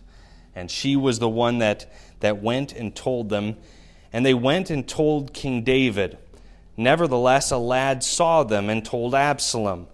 And 0.55 0.71
she 0.71 0.95
was 0.95 1.19
the 1.19 1.29
one 1.29 1.59
that, 1.59 1.93
that 2.21 2.41
went 2.41 2.71
and 2.71 2.95
told 2.95 3.29
them. 3.29 3.57
And 4.13 4.25
they 4.25 4.33
went 4.33 4.69
and 4.69 4.87
told 4.87 5.33
King 5.33 5.63
David. 5.63 6.17
Nevertheless, 6.77 7.51
a 7.51 7.57
lad 7.57 8.03
saw 8.03 8.43
them 8.43 8.69
and 8.69 8.85
told 8.85 9.13
Absalom. 9.13 9.87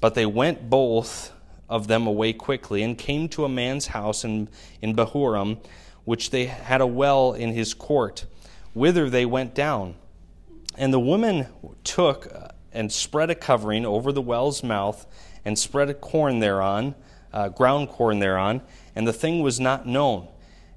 But 0.00 0.14
they 0.14 0.26
went 0.26 0.70
both 0.70 1.32
of 1.68 1.86
them 1.86 2.06
away 2.06 2.32
quickly 2.32 2.82
and 2.82 2.96
came 2.96 3.28
to 3.30 3.44
a 3.44 3.48
man's 3.48 3.88
house 3.88 4.24
in, 4.24 4.48
in 4.80 4.94
Bahurim, 4.94 5.58
which 6.04 6.30
they 6.30 6.46
had 6.46 6.80
a 6.80 6.86
well 6.86 7.34
in 7.34 7.52
his 7.52 7.74
court, 7.74 8.24
whither 8.72 9.10
they 9.10 9.26
went 9.26 9.54
down. 9.54 9.96
And 10.76 10.92
the 10.92 11.00
woman 11.00 11.46
took 11.82 12.53
and 12.74 12.92
spread 12.92 13.30
a 13.30 13.34
covering 13.34 13.86
over 13.86 14.12
the 14.12 14.20
well's 14.20 14.62
mouth 14.62 15.06
and 15.44 15.58
spread 15.58 15.88
a 15.88 15.94
corn 15.94 16.40
thereon, 16.40 16.94
uh, 17.32 17.48
ground 17.48 17.88
corn 17.88 18.18
thereon, 18.18 18.60
and 18.94 19.06
the 19.06 19.12
thing 19.12 19.40
was 19.40 19.60
not 19.60 19.86
known. 19.86 20.28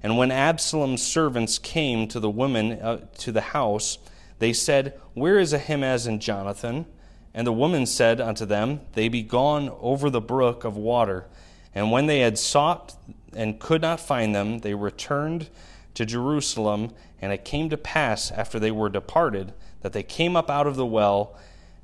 And 0.04 0.18
when 0.18 0.32
Absalom's 0.32 1.01
servants 1.01 1.58
came 1.58 2.08
to 2.10 2.20
the 2.20 2.30
woman 2.30 2.74
uh, 2.74 3.08
to 3.20 3.32
the 3.32 3.42
house, 3.42 3.98
they 4.39 4.54
said, 4.54 5.00
Where 5.13 5.39
is 5.39 5.54
Ahimaaz 5.54 6.06
and 6.06 6.22
Jonathan? 6.22 6.86
And 7.34 7.46
the 7.46 7.54
woman 7.54 7.86
said 7.86 8.22
unto 8.22 8.46
them, 8.46 8.82
They 8.94 9.10
be 9.10 9.24
gone 9.24 9.70
over 9.80 10.10
the 10.10 10.22
brook 10.22 10.63
of 10.63 10.77
water. 10.77 11.25
And 11.74 11.92
when 11.92 12.08
they 12.08 12.20
had 12.20 12.38
sought 12.38 12.96
and 13.34 13.60
could 13.60 13.82
not 13.82 14.00
find 14.00 14.34
them, 14.34 14.60
they 14.60 14.74
returned 14.74 15.50
to 15.94 16.06
Jerusalem. 16.06 16.92
And 17.22 17.32
it 17.32 17.46
came 17.46 17.70
to 17.70 17.77
pass, 17.77 18.32
after 18.32 18.60
they 18.60 18.72
were 18.72 18.89
departed, 18.89 19.54
that 19.82 19.94
they 19.94 20.04
came 20.04 20.36
up 20.36 20.50
out 20.50 20.68
of 20.68 20.75
the 20.75 20.86
well 20.86 21.36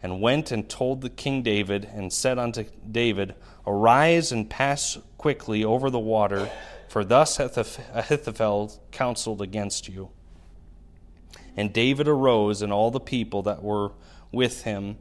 and 0.04 0.22
went 0.22 0.52
and 0.52 0.70
told 0.70 1.02
the 1.02 1.10
king 1.10 1.42
David, 1.42 1.90
and 1.92 2.12
said 2.12 2.38
unto 2.38 2.66
David, 2.92 3.34
Arise 3.66 4.34
and 4.34 4.50
pass 4.50 4.98
quickly 5.18 5.64
over 5.64 5.90
the 5.90 5.98
water, 5.98 6.52
for 6.90 7.06
thus 7.06 7.38
hath 7.38 7.58
Ahithophel 7.96 8.84
counseled 8.92 9.42
against 9.42 9.88
you. 9.88 10.10
And 11.56 11.72
David 11.72 12.08
arose, 12.08 12.62
and 12.62 12.74
all 12.74 12.92
the 12.92 13.00
people 13.00 13.44
that 13.44 13.64
were 13.64 13.94
with 14.32 14.64
him, 14.64 14.98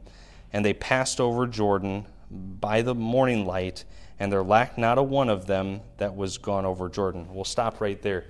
and 0.53 0.63
they 0.63 0.73
passed 0.73 1.19
over 1.19 1.47
Jordan 1.47 2.05
by 2.31 2.81
the 2.81 2.95
morning 2.95 3.45
light, 3.45 3.83
and 4.19 4.31
there 4.31 4.43
lacked 4.43 4.77
not 4.77 4.97
a 4.97 5.03
one 5.03 5.29
of 5.29 5.47
them 5.47 5.81
that 5.97 6.15
was 6.15 6.37
gone 6.37 6.65
over 6.65 6.87
Jordan. 6.87 7.27
We'll 7.33 7.43
stop 7.43 7.81
right 7.81 8.01
there. 8.01 8.25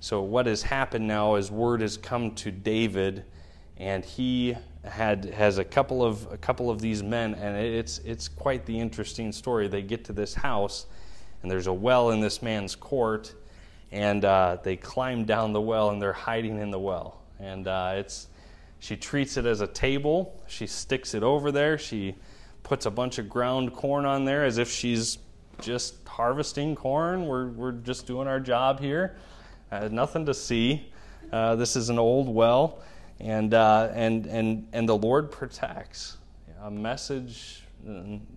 So, 0.00 0.20
what 0.20 0.46
has 0.46 0.62
happened 0.62 1.06
now 1.06 1.36
is 1.36 1.50
word 1.50 1.80
has 1.80 1.96
come 1.96 2.34
to 2.34 2.50
David, 2.50 3.24
and 3.78 4.04
he 4.04 4.56
had 4.84 5.24
has 5.26 5.58
a 5.58 5.64
couple 5.64 6.04
of 6.04 6.30
a 6.32 6.36
couple 6.36 6.70
of 6.70 6.80
these 6.80 7.02
men, 7.02 7.34
and 7.34 7.56
it's 7.56 7.98
it's 7.98 8.28
quite 8.28 8.66
the 8.66 8.78
interesting 8.78 9.32
story. 9.32 9.68
They 9.68 9.82
get 9.82 10.04
to 10.06 10.12
this 10.12 10.34
house, 10.34 10.86
and 11.42 11.50
there's 11.50 11.68
a 11.68 11.72
well 11.72 12.10
in 12.10 12.20
this 12.20 12.42
man's 12.42 12.74
court, 12.74 13.34
and 13.90 14.24
uh, 14.24 14.58
they 14.62 14.76
climb 14.76 15.24
down 15.24 15.52
the 15.52 15.60
well, 15.60 15.90
and 15.90 16.02
they're 16.02 16.12
hiding 16.12 16.58
in 16.58 16.70
the 16.70 16.78
well, 16.78 17.20
and 17.38 17.68
uh, 17.68 17.94
it's 17.96 18.28
she 18.80 18.96
treats 18.96 19.36
it 19.36 19.46
as 19.46 19.60
a 19.60 19.66
table. 19.68 20.42
She 20.48 20.66
sticks 20.66 21.14
it 21.14 21.22
over 21.22 21.52
there. 21.52 21.78
She 21.78 22.16
puts 22.64 22.86
a 22.86 22.90
bunch 22.90 23.18
of 23.18 23.28
ground 23.28 23.72
corn 23.72 24.04
on 24.04 24.24
there 24.24 24.44
as 24.44 24.58
if 24.58 24.70
she's 24.70 25.18
just 25.60 25.94
harvesting 26.06 26.74
corn. 26.74 27.26
We're 27.26 27.48
we're 27.48 27.72
just 27.72 28.06
doing 28.06 28.26
our 28.26 28.40
job 28.40 28.80
here. 28.80 29.16
Uh, 29.70 29.88
nothing 29.90 30.26
to 30.26 30.34
see. 30.34 30.92
Uh, 31.32 31.54
this 31.54 31.76
is 31.76 31.88
an 31.88 31.98
old 31.98 32.28
well 32.28 32.82
and, 33.20 33.54
uh, 33.54 33.90
and, 33.92 34.26
and, 34.26 34.68
and 34.72 34.88
the 34.88 34.96
Lord 34.96 35.30
protects. 35.30 36.16
A 36.62 36.70
message 36.70 37.62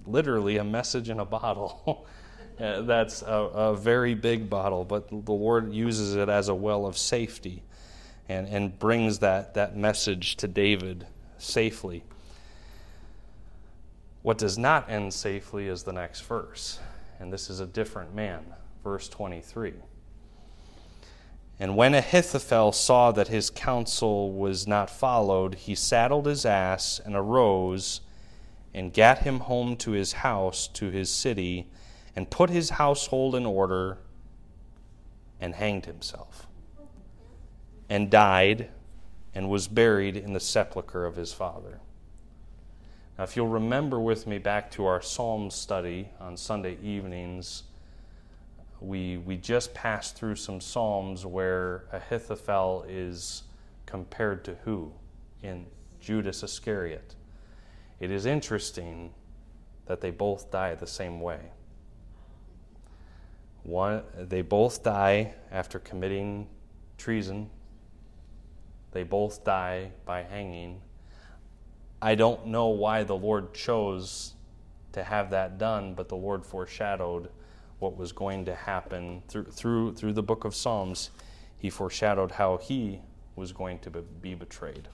literally 0.06 0.58
a 0.58 0.64
message 0.64 1.10
in 1.10 1.20
a 1.20 1.26
bottle. 1.26 2.06
Uh, 2.58 2.80
that's 2.84 3.22
a, 3.22 3.26
a, 3.26 3.76
very 3.76 4.14
big 4.14 4.50
bottle, 4.50 4.86
but 4.86 5.10
the 5.10 5.34
Lord 5.34 5.74
uses 5.74 6.16
it 6.16 6.30
as 6.30 6.48
a 6.48 6.56
well 6.56 6.86
of 6.86 6.98
safety 6.98 7.62
and, 8.30 8.48
and 8.48 8.80
brings 8.80 9.20
that, 9.20 9.56
that 9.56 9.76
message 9.76 10.38
to 10.38 10.48
David 10.48 11.06
safely. 11.38 12.02
What 14.22 14.38
does 14.38 14.58
not 14.58 14.90
end 14.90 15.14
safely 15.14 15.68
is 15.68 15.84
the 15.84 15.92
next 15.92 16.22
verse, 16.22 16.80
and 17.20 17.34
this 17.34 17.50
is 17.50 17.60
a 17.60 17.66
different 17.66 18.16
man, 18.16 18.46
verse 18.86 19.10
23. 19.10 19.74
And 21.60 21.78
when 21.78 21.94
Ahithophel 21.94 22.74
saw 22.74 23.12
that 23.12 23.30
his 23.30 23.50
counsel 23.50 24.32
was 24.32 24.68
not 24.68 24.90
followed, 24.90 25.56
he 25.56 25.74
saddled 25.74 26.26
his 26.26 26.46
ass 26.46 27.00
and 27.04 27.16
arose 27.16 28.02
and 28.74 28.92
gat 28.92 29.20
him 29.20 29.40
home 29.42 29.78
to 29.78 29.92
his 29.92 30.14
house, 30.14 30.68
to 30.68 30.90
his 30.90 31.10
city, 31.10 31.70
and 32.14 32.30
put 32.30 32.50
his 32.50 32.72
household 32.72 33.36
in 33.36 33.46
order 33.46 34.00
and 35.40 35.56
hanged 35.56 35.86
himself, 35.86 36.48
and 37.90 38.10
died 38.10 38.70
and 39.34 39.50
was 39.50 39.68
buried 39.68 40.18
in 40.18 40.34
the 40.34 40.40
sepulchre 40.40 41.06
of 41.06 41.16
his 41.16 41.32
father. 41.32 41.80
Now, 43.18 43.24
if 43.24 43.38
you'll 43.38 43.48
remember 43.48 44.00
with 44.00 44.28
me 44.28 44.40
back 44.40 44.72
to 44.72 44.86
our 44.86 45.02
Psalm 45.02 45.50
study 45.50 46.10
on 46.20 46.36
Sunday 46.36 46.78
evenings, 46.84 47.64
we, 48.80 49.18
we 49.18 49.38
just 49.38 49.74
passed 49.74 50.16
through 50.16 50.36
some 50.36 50.60
Psalms 50.60 51.26
where 51.26 51.86
Ahithophel 51.92 52.86
is 52.88 53.44
compared 53.86 54.44
to 54.46 54.56
who? 54.66 54.92
In 55.42 55.66
Judas 56.00 56.44
Iscariot. 56.44 57.16
It 58.00 58.12
is 58.12 58.26
interesting 58.26 59.14
that 59.86 60.02
they 60.02 60.12
both 60.12 60.52
die 60.52 60.76
the 60.76 60.88
same 60.88 61.22
way. 61.22 61.40
One, 63.64 64.04
they 64.16 64.42
both 64.42 64.84
die 64.84 65.34
after 65.52 65.80
committing 65.80 66.48
treason. 66.98 67.50
They 68.92 69.04
both 69.04 69.44
die 69.44 69.92
by 70.06 70.24
hanging. 70.24 70.82
I 72.02 72.16
don't 72.16 72.48
know 72.48 72.68
why 72.68 73.04
the 73.04 73.16
Lord 73.16 73.54
chose 73.54 74.34
to 74.92 75.04
have 75.04 75.32
that 75.32 75.58
done, 75.58 75.96
but 75.96 76.10
the 76.10 76.16
Lord 76.16 76.46
foreshadowed 76.46 77.30
what 77.86 77.98
was 77.98 78.12
going 78.12 78.46
to 78.46 78.56
happen 78.56 79.22
through, 79.28 79.46
through, 79.46 79.94
through 79.94 80.14
the 80.14 80.24
book 80.24 80.44
of 80.44 80.56
Psalms. 80.56 81.12
He 81.56 81.70
foreshadowed 81.70 82.32
how 82.32 82.58
he 82.58 83.00
was 83.36 83.52
going 83.52 83.78
to 83.80 83.92
be 83.92 84.34
betrayed. 84.34 84.88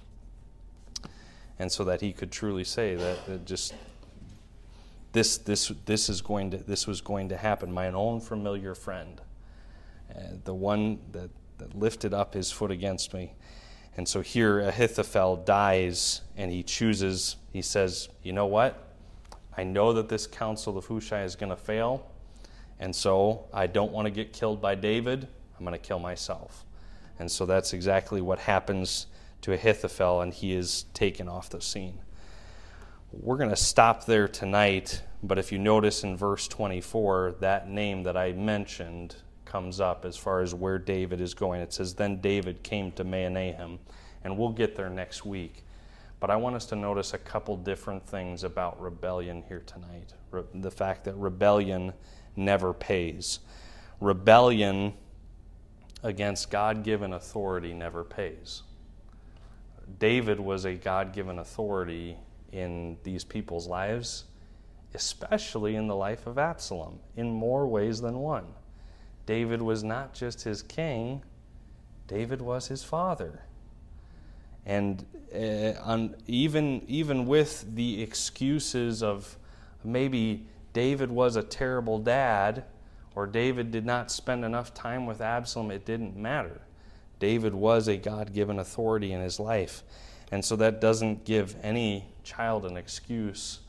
And 1.58 1.72
so 1.72 1.86
that 1.86 2.02
he 2.02 2.12
could 2.12 2.34
truly 2.34 2.66
say 2.66 2.96
that, 2.96 3.26
that 3.28 3.46
just 3.46 3.74
this, 5.14 5.38
this, 5.38 5.72
this, 5.86 6.10
is 6.10 6.20
going 6.22 6.52
to, 6.52 6.58
this 6.58 6.86
was 6.86 7.00
going 7.00 7.30
to 7.30 7.38
happen. 7.38 7.72
My 7.72 7.88
own 7.88 8.20
familiar 8.20 8.76
friend, 8.76 9.22
uh, 10.14 10.20
the 10.44 10.54
one 10.54 11.00
that, 11.14 11.30
that 11.60 11.74
lifted 11.78 12.14
up 12.14 12.34
his 12.34 12.52
foot 12.52 12.72
against 12.72 13.14
me. 13.14 13.34
And 13.96 14.08
so 14.08 14.20
here 14.20 14.60
Ahithophel 14.60 15.38
dies 15.38 16.22
and 16.36 16.52
he 16.52 16.62
chooses, 16.62 17.38
he 17.54 17.62
says, 17.62 18.10
You 18.22 18.34
know 18.34 18.48
what? 18.48 18.90
I 19.56 19.64
know 19.64 19.94
that 19.94 20.10
this 20.10 20.28
counsel 20.28 20.78
of 20.78 20.86
Hushai 20.88 21.24
is 21.24 21.36
going 21.36 21.52
to 21.52 21.56
fail, 21.56 22.06
and 22.82 22.96
so 22.96 23.46
I 23.54 23.68
don't 23.68 23.92
want 23.92 24.08
to 24.08 24.12
get 24.12 24.34
killed 24.34 24.60
by 24.60 24.74
David. 24.74 25.28
I'm 25.58 25.64
going 25.64 25.80
to 25.80 25.88
kill 25.88 26.00
myself. 26.00 26.66
And 27.20 27.32
so 27.32 27.46
that's 27.46 27.74
exactly 27.74 28.22
what 28.22 28.40
happens 28.40 29.06
to 29.42 29.54
Ahithophel, 29.54 30.22
and 30.22 30.34
he 30.34 30.54
is 30.54 30.86
taken 30.96 31.30
off 31.30 31.50
the 31.50 31.62
scene. 31.62 32.00
We're 33.12 33.38
going 33.38 33.52
to 33.52 33.56
stop 33.56 34.06
there 34.06 34.28
tonight, 34.28 35.04
but 35.22 35.38
if 35.38 35.52
you 35.52 35.60
notice 35.60 36.04
in 36.04 36.18
verse 36.18 36.48
24, 36.48 37.36
that 37.42 37.70
name 37.70 38.02
that 38.04 38.18
I 38.18 38.32
mentioned 38.32 39.16
comes 39.46 39.80
up 39.80 40.04
as 40.04 40.18
far 40.18 40.42
as 40.42 40.56
where 40.56 40.80
David 40.80 41.22
is 41.22 41.36
going. 41.36 41.62
It 41.62 41.74
says, 41.74 41.94
Then 41.94 42.20
David 42.20 42.64
came 42.64 42.92
to 42.94 43.04
Mahanaim, 43.04 43.78
and 44.24 44.38
we'll 44.38 44.50
get 44.50 44.76
there 44.76 44.90
next 44.90 45.24
week. 45.24 45.66
But 46.20 46.32
I 46.32 46.36
want 46.36 46.56
us 46.56 46.66
to 46.68 46.76
notice 46.76 47.14
a 47.14 47.20
couple 47.20 47.58
different 47.58 48.08
things 48.08 48.44
about 48.44 48.82
rebellion 48.82 49.44
here 49.48 49.64
tonight. 49.68 50.14
Re- 50.32 50.44
the 50.56 50.72
fact 50.72 51.04
that 51.04 51.16
rebellion 51.16 51.94
never 52.36 52.74
pays. 52.74 53.40
Rebellion 54.00 54.94
against 56.04 56.50
God 56.50 56.84
given 56.84 57.14
authority 57.14 57.74
never 57.74 58.04
pays. 58.04 58.64
David 60.00 60.40
was 60.40 60.66
a 60.66 60.74
God 60.74 61.14
given 61.14 61.40
authority 61.40 62.18
in 62.52 62.98
these 63.04 63.24
people's 63.24 63.68
lives, 63.68 64.26
especially 64.94 65.76
in 65.76 65.88
the 65.88 65.96
life 65.96 66.28
of 66.28 66.38
Absalom, 66.38 67.00
in 67.16 67.32
more 67.32 67.68
ways 67.68 68.02
than 68.02 68.20
one. 68.20 68.46
David 69.26 69.62
was 69.62 69.84
not 69.84 70.14
just 70.14 70.44
his 70.44 70.62
king, 70.62 71.24
David 72.08 72.42
was 72.42 72.68
his 72.68 72.84
father. 72.84 73.44
And 74.66 75.06
uh, 75.34 75.80
on, 75.82 76.16
even, 76.28 76.84
even 76.88 77.26
with 77.26 77.76
the 77.76 78.02
excuses 78.02 79.02
of 79.02 79.38
maybe 79.84 80.46
David 80.74 81.12
was 81.12 81.36
a 81.36 81.44
terrible 81.44 82.00
dad 82.00 82.66
or 83.16 83.28
David 83.28 83.72
did 83.72 83.86
not 83.86 84.12
spend 84.12 84.46
enough 84.46 84.74
time 84.74 85.06
with 85.06 85.22
Absalom, 85.22 85.72
it 85.72 85.86
didn't 85.86 86.16
matter. 86.16 86.62
David 87.20 87.54
was 87.54 87.88
a 87.88 87.98
God 87.98 88.34
given 88.34 88.58
authority 88.58 89.12
in 89.12 89.22
his 89.22 89.40
life. 89.40 89.84
And 90.32 90.44
so 90.44 90.56
that 90.56 90.80
doesn't 90.80 91.26
give 91.26 91.56
any 91.62 92.06
child 92.24 92.66
an 92.66 92.78
excuse 92.78 93.60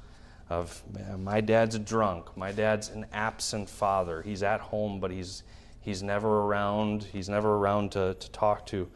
of, 0.48 0.82
my 1.18 1.40
dad's 1.40 1.78
drunk, 1.78 2.36
my 2.36 2.52
dad's 2.52 2.88
an 2.88 3.06
absent 3.12 3.68
father. 3.68 4.22
He's 4.22 4.42
at 4.42 4.60
home, 4.60 5.00
but 5.00 5.10
he's, 5.10 5.42
he's 5.80 6.02
never 6.02 6.42
around, 6.42 7.04
he's 7.04 7.28
never 7.28 7.56
around 7.56 7.92
to, 7.92 8.14
to 8.14 8.30
talk 8.30 8.64
to. 8.66 8.88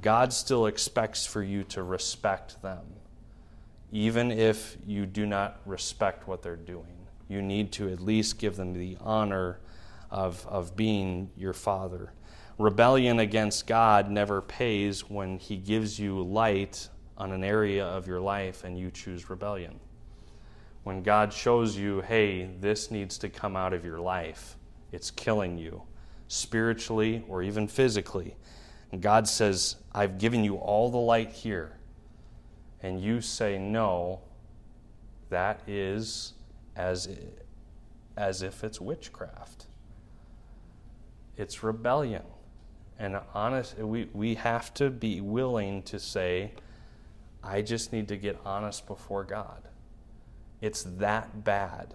God 0.00 0.32
still 0.32 0.66
expects 0.66 1.24
for 1.24 1.42
you 1.42 1.64
to 1.64 1.82
respect 1.82 2.60
them, 2.62 2.84
even 3.90 4.30
if 4.30 4.76
you 4.86 5.06
do 5.06 5.26
not 5.26 5.60
respect 5.64 6.28
what 6.28 6.42
they're 6.42 6.54
doing 6.54 6.99
you 7.30 7.40
need 7.40 7.70
to 7.72 7.88
at 7.88 8.00
least 8.00 8.38
give 8.38 8.56
them 8.56 8.72
the 8.72 8.96
honor 9.00 9.60
of, 10.10 10.44
of 10.48 10.74
being 10.74 11.30
your 11.36 11.52
father. 11.52 12.12
Rebellion 12.58 13.20
against 13.20 13.66
God 13.66 14.10
never 14.10 14.42
pays 14.42 15.08
when 15.08 15.38
He 15.38 15.56
gives 15.56 15.98
you 15.98 16.22
light 16.22 16.88
on 17.16 17.32
an 17.32 17.44
area 17.44 17.86
of 17.86 18.06
your 18.08 18.20
life 18.20 18.64
and 18.64 18.76
you 18.76 18.90
choose 18.90 19.30
rebellion. 19.30 19.78
When 20.82 21.02
God 21.02 21.32
shows 21.32 21.76
you, 21.76 22.00
hey, 22.00 22.50
this 22.58 22.90
needs 22.90 23.16
to 23.18 23.28
come 23.28 23.54
out 23.54 23.72
of 23.72 23.84
your 23.84 24.00
life, 24.00 24.56
it's 24.90 25.10
killing 25.10 25.56
you, 25.56 25.82
spiritually 26.26 27.24
or 27.28 27.42
even 27.42 27.68
physically. 27.68 28.36
And 28.90 29.00
God 29.00 29.28
says, 29.28 29.76
I've 29.94 30.18
given 30.18 30.42
you 30.42 30.56
all 30.56 30.90
the 30.90 30.98
light 30.98 31.30
here. 31.30 31.76
And 32.82 33.00
you 33.00 33.20
say 33.20 33.56
no, 33.58 34.20
that 35.28 35.60
is 35.68 36.32
as, 36.80 37.08
as 38.16 38.42
if 38.42 38.64
it's 38.64 38.80
witchcraft. 38.80 39.66
It's 41.36 41.62
rebellion. 41.62 42.22
And 42.98 43.18
honest, 43.34 43.78
we, 43.78 44.08
we 44.12 44.34
have 44.34 44.74
to 44.74 44.90
be 44.90 45.20
willing 45.20 45.82
to 45.84 45.98
say, 45.98 46.52
I 47.42 47.62
just 47.62 47.92
need 47.92 48.08
to 48.08 48.16
get 48.16 48.38
honest 48.44 48.86
before 48.86 49.24
God. 49.24 49.62
It's 50.60 50.82
that 50.98 51.44
bad. 51.44 51.94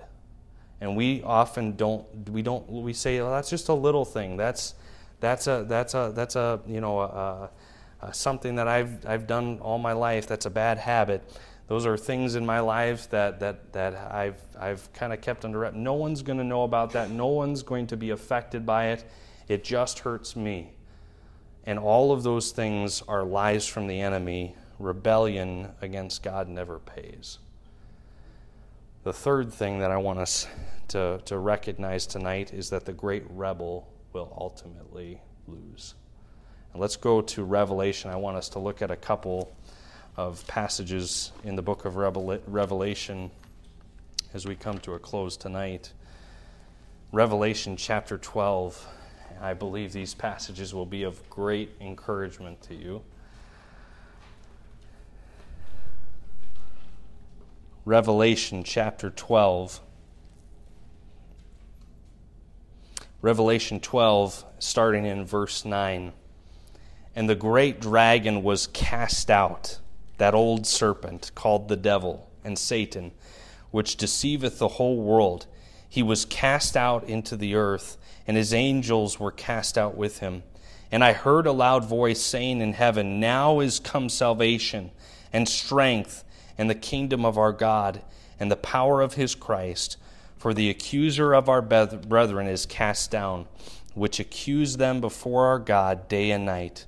And 0.81 0.95
we 0.95 1.21
often 1.23 1.75
don't, 1.75 2.29
we 2.29 2.41
don't, 2.41 2.67
we 2.69 2.93
say, 2.93 3.21
well, 3.21 3.31
that's 3.31 3.49
just 3.49 3.69
a 3.69 3.73
little 3.73 4.05
thing. 4.05 4.37
That's, 4.37 4.73
that's 5.19 5.47
a, 5.47 5.65
that's 5.67 5.93
a, 5.93 6.11
that's 6.15 6.35
a, 6.35 6.59
you 6.67 6.81
know, 6.81 6.99
a, 6.99 7.49
a, 8.01 8.13
something 8.13 8.55
that 8.55 8.67
I've, 8.67 9.05
I've 9.05 9.27
done 9.27 9.59
all 9.59 9.77
my 9.77 9.93
life. 9.93 10.27
That's 10.27 10.47
a 10.47 10.49
bad 10.49 10.79
habit 10.79 11.23
those 11.67 11.85
are 11.85 11.97
things 11.97 12.35
in 12.35 12.45
my 12.45 12.59
life 12.59 13.09
that, 13.09 13.39
that, 13.39 13.73
that 13.73 13.95
I've, 14.13 14.39
I've 14.59 14.91
kind 14.93 15.11
of 15.11 15.21
kept 15.21 15.45
under 15.45 15.59
wrap. 15.59 15.73
No 15.73 15.93
one's 15.93 16.21
going 16.21 16.37
to 16.37 16.43
know 16.43 16.63
about 16.63 16.91
that. 16.91 17.09
No 17.09 17.27
one's 17.27 17.63
going 17.63 17.87
to 17.87 17.97
be 17.97 18.11
affected 18.11 18.65
by 18.65 18.89
it. 18.89 19.03
It 19.47 19.63
just 19.63 19.99
hurts 19.99 20.35
me. 20.35 20.73
And 21.65 21.79
all 21.79 22.11
of 22.11 22.21
those 22.21 22.51
things 22.51 23.01
are 23.07 23.23
lies 23.23 23.65
from 23.65 23.87
the 23.87 23.99
enemy. 23.99 24.55
Rebellion 24.77 25.69
against 25.81 26.21
God 26.21 26.47
never 26.47 26.77
pays. 26.77 27.39
The 29.03 29.13
third 29.13 29.51
thing 29.51 29.79
that 29.79 29.89
I 29.89 29.97
want 29.97 30.19
us 30.19 30.47
to, 30.89 31.19
to 31.25 31.39
recognize 31.39 32.05
tonight 32.05 32.53
is 32.53 32.69
that 32.69 32.85
the 32.85 32.93
great 32.93 33.23
rebel 33.29 33.87
will 34.13 34.35
ultimately 34.39 35.19
lose. 35.47 35.95
And 36.73 36.81
let's 36.81 36.95
go 36.95 37.21
to 37.21 37.43
Revelation. 37.43 38.11
I 38.11 38.17
want 38.17 38.37
us 38.37 38.49
to 38.49 38.59
look 38.59 38.81
at 38.81 38.91
a 38.91 38.95
couple 38.95 39.55
of 40.17 40.45
passages 40.47 41.31
in 41.43 41.55
the 41.55 41.61
book 41.61 41.85
of 41.85 41.97
Revelation 41.97 43.31
as 44.33 44.45
we 44.45 44.55
come 44.55 44.79
to 44.79 44.93
a 44.93 44.99
close 44.99 45.35
tonight. 45.35 45.91
Revelation 47.11 47.77
chapter 47.77 48.17
12. 48.17 48.87
I 49.41 49.53
believe 49.53 49.91
these 49.91 50.13
passages 50.13 50.73
will 50.73 50.85
be 50.85 51.03
of 51.03 51.29
great 51.29 51.71
encouragement 51.81 52.61
to 52.63 52.75
you. 52.75 53.01
Revelation 57.83 58.63
chapter 58.63 59.09
12. 59.09 59.81
Revelation 63.21 63.79
12, 63.79 64.45
starting 64.59 65.05
in 65.05 65.25
verse 65.25 65.65
9. 65.65 66.13
And 67.15 67.29
the 67.29 67.35
great 67.35 67.79
dragon 67.79 68.43
was 68.43 68.67
cast 68.67 69.29
out, 69.29 69.79
that 70.17 70.35
old 70.35 70.65
serpent 70.65 71.31
called 71.35 71.67
the 71.67 71.75
devil 71.75 72.29
and 72.43 72.57
Satan, 72.57 73.11
which 73.71 73.97
deceiveth 73.97 74.59
the 74.59 74.69
whole 74.69 75.01
world. 75.01 75.47
He 75.89 76.03
was 76.03 76.25
cast 76.25 76.77
out 76.77 77.03
into 77.05 77.35
the 77.35 77.55
earth, 77.55 77.97
and 78.27 78.37
his 78.37 78.53
angels 78.53 79.19
were 79.19 79.31
cast 79.31 79.77
out 79.77 79.97
with 79.97 80.19
him. 80.19 80.43
And 80.91 81.03
I 81.03 81.13
heard 81.13 81.47
a 81.47 81.51
loud 81.51 81.85
voice 81.85 82.21
saying 82.21 82.61
in 82.61 82.73
heaven, 82.73 83.19
Now 83.19 83.59
is 83.59 83.79
come 83.79 84.09
salvation 84.09 84.91
and 85.33 85.49
strength 85.49 86.23
and 86.57 86.69
the 86.69 86.75
kingdom 86.75 87.25
of 87.25 87.37
our 87.37 87.51
God 87.51 88.01
and 88.39 88.51
the 88.51 88.55
power 88.55 89.01
of 89.01 89.15
his 89.15 89.35
Christ. 89.35 89.97
For 90.37 90.53
the 90.53 90.69
accuser 90.69 91.33
of 91.33 91.49
our 91.49 91.61
brethren 91.61 92.47
is 92.47 92.65
cast 92.65 93.09
down, 93.09 93.47
which 93.93 94.19
accused 94.19 94.77
them 94.77 95.01
before 95.01 95.47
our 95.47 95.59
God 95.59 96.07
day 96.07 96.31
and 96.31 96.45
night. 96.45 96.85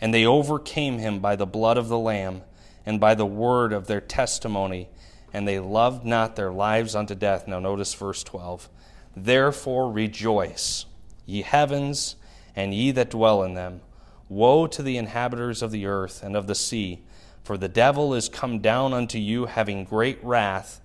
And 0.00 0.12
they 0.12 0.26
overcame 0.26 0.98
him 0.98 1.18
by 1.20 1.36
the 1.36 1.46
blood 1.46 1.78
of 1.78 1.88
the 1.88 1.98
Lamb 1.98 2.42
and 2.86 3.00
by 3.00 3.14
the 3.14 3.26
word 3.26 3.72
of 3.72 3.86
their 3.86 4.00
testimony, 4.00 4.88
and 5.32 5.46
they 5.46 5.58
loved 5.58 6.04
not 6.04 6.36
their 6.36 6.52
lives 6.52 6.94
unto 6.94 7.14
death. 7.14 7.46
Now, 7.46 7.60
notice 7.60 7.94
verse 7.94 8.22
12. 8.24 8.68
Therefore 9.16 9.90
rejoice, 9.90 10.86
ye 11.26 11.42
heavens, 11.42 12.16
and 12.56 12.74
ye 12.74 12.90
that 12.92 13.10
dwell 13.10 13.42
in 13.42 13.54
them. 13.54 13.80
Woe 14.28 14.66
to 14.66 14.82
the 14.82 14.96
inhabitants 14.96 15.62
of 15.62 15.70
the 15.70 15.86
earth 15.86 16.22
and 16.22 16.36
of 16.36 16.46
the 16.46 16.54
sea 16.54 17.02
for 17.42 17.56
the 17.56 17.68
devil 17.68 18.14
is 18.14 18.28
come 18.28 18.60
down 18.60 18.92
unto 18.92 19.18
you 19.18 19.46
having 19.46 19.84
great 19.84 20.22
wrath, 20.22 20.80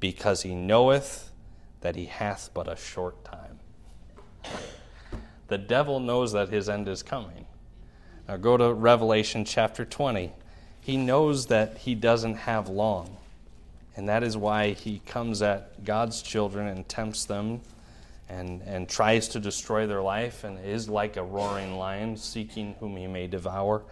because 0.00 0.42
he 0.42 0.54
knoweth 0.54 1.30
that 1.80 1.96
he 1.96 2.06
hath 2.06 2.50
but 2.54 2.66
a 2.66 2.76
short 2.76 3.24
time. 3.24 3.58
The 5.48 5.58
devil 5.58 6.00
knows 6.00 6.32
that 6.32 6.48
his 6.48 6.68
end 6.68 6.88
is 6.88 7.02
coming. 7.02 7.46
Now 8.26 8.36
go 8.36 8.56
to 8.56 8.72
Revelation 8.72 9.44
chapter 9.44 9.84
20. 9.84 10.32
He 10.80 10.96
knows 10.96 11.46
that 11.46 11.78
he 11.78 11.94
doesn't 11.94 12.34
have 12.36 12.68
long. 12.68 13.16
And 13.96 14.08
that 14.08 14.22
is 14.22 14.36
why 14.36 14.72
he 14.72 15.00
comes 15.06 15.42
at 15.42 15.84
God's 15.84 16.22
children 16.22 16.68
and 16.68 16.88
tempts 16.88 17.24
them 17.24 17.60
and, 18.28 18.62
and 18.62 18.88
tries 18.88 19.28
to 19.28 19.40
destroy 19.40 19.86
their 19.86 20.02
life 20.02 20.44
and 20.44 20.64
is 20.64 20.88
like 20.88 21.16
a 21.16 21.22
roaring 21.22 21.76
lion 21.76 22.16
seeking 22.16 22.74
whom 22.80 22.96
he 22.96 23.06
may 23.06 23.26
devour. 23.26 23.82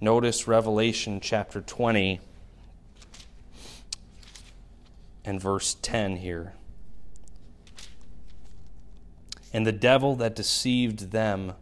Notice 0.00 0.48
Revelation 0.48 1.20
chapter 1.20 1.60
20 1.60 2.20
and 5.24 5.40
verse 5.40 5.76
10 5.82 6.16
here. 6.16 6.54
And 9.52 9.64
the 9.64 9.72
devil 9.72 10.16
that 10.16 10.34
deceived 10.34 11.12
them 11.12 11.52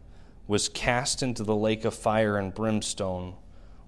was 0.47 0.67
cast 0.67 1.21
into 1.21 1.43
the 1.43 1.55
lake 1.55 1.85
of 1.85 1.93
fire 1.93 2.37
and 2.37 2.53
brimstone, 2.53 3.35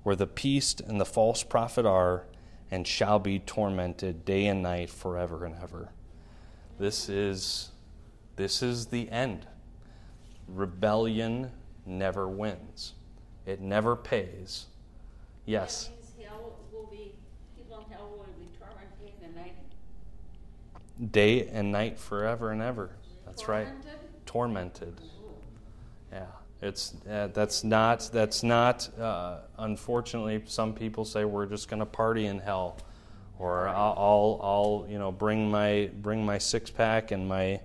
where 0.05 0.15
the 0.15 0.27
beast 0.27 0.81
and 0.81 1.01
the 1.01 1.05
false 1.05 1.41
prophet 1.41 1.83
are, 1.83 2.25
and 2.69 2.87
shall 2.87 3.17
be 3.17 3.39
tormented 3.39 4.23
day 4.23 4.45
and 4.45 4.61
night 4.61 4.87
forever 4.87 5.45
and 5.45 5.55
ever. 5.55 5.89
This 6.77 7.09
is, 7.09 7.71
this 8.35 8.61
is 8.61 8.85
the 8.85 9.09
end. 9.09 9.47
Rebellion 10.47 11.49
never 11.87 12.27
wins. 12.27 12.93
It 13.47 13.61
never 13.61 13.95
pays. 13.95 14.67
Yes. 15.47 15.89
Because 15.89 16.11
hell 16.23 16.55
will 16.71 16.85
be, 16.91 17.15
people 17.57 17.79
in 17.79 17.91
hell 17.91 18.07
will 18.15 18.27
be 18.37 18.47
tormented 18.59 19.11
in 19.23 19.33
the 19.33 19.39
night. 19.39 21.11
day 21.11 21.47
and 21.47 21.71
night 21.71 21.97
forever 21.97 22.51
and 22.51 22.61
ever. 22.61 22.91
That's 23.25 23.41
Tormented? 23.41 23.85
right. 23.85 24.25
Tormented. 24.27 25.01
Yeah. 26.11 26.25
It's 26.61 26.93
uh, 27.09 27.27
that's 27.33 27.63
not 27.63 28.09
that's 28.13 28.41
not. 28.41 28.89
Uh, 28.97 29.39
unfortunately, 29.57 30.41
some 30.45 30.73
people 30.73 31.05
say 31.05 31.25
we're 31.25 31.45
just 31.45 31.69
going 31.69 31.81
to 31.81 31.85
party 31.85 32.25
in 32.25 32.39
hell, 32.39 32.77
or 33.37 33.67
I'll, 33.67 34.39
I'll, 34.41 34.85
you 34.89 34.97
know 34.97 35.11
bring 35.11 35.51
my 35.51 35.89
bring 36.01 36.25
my 36.25 36.37
six 36.37 36.69
pack 36.69 37.11
and 37.11 37.27
my 37.27 37.59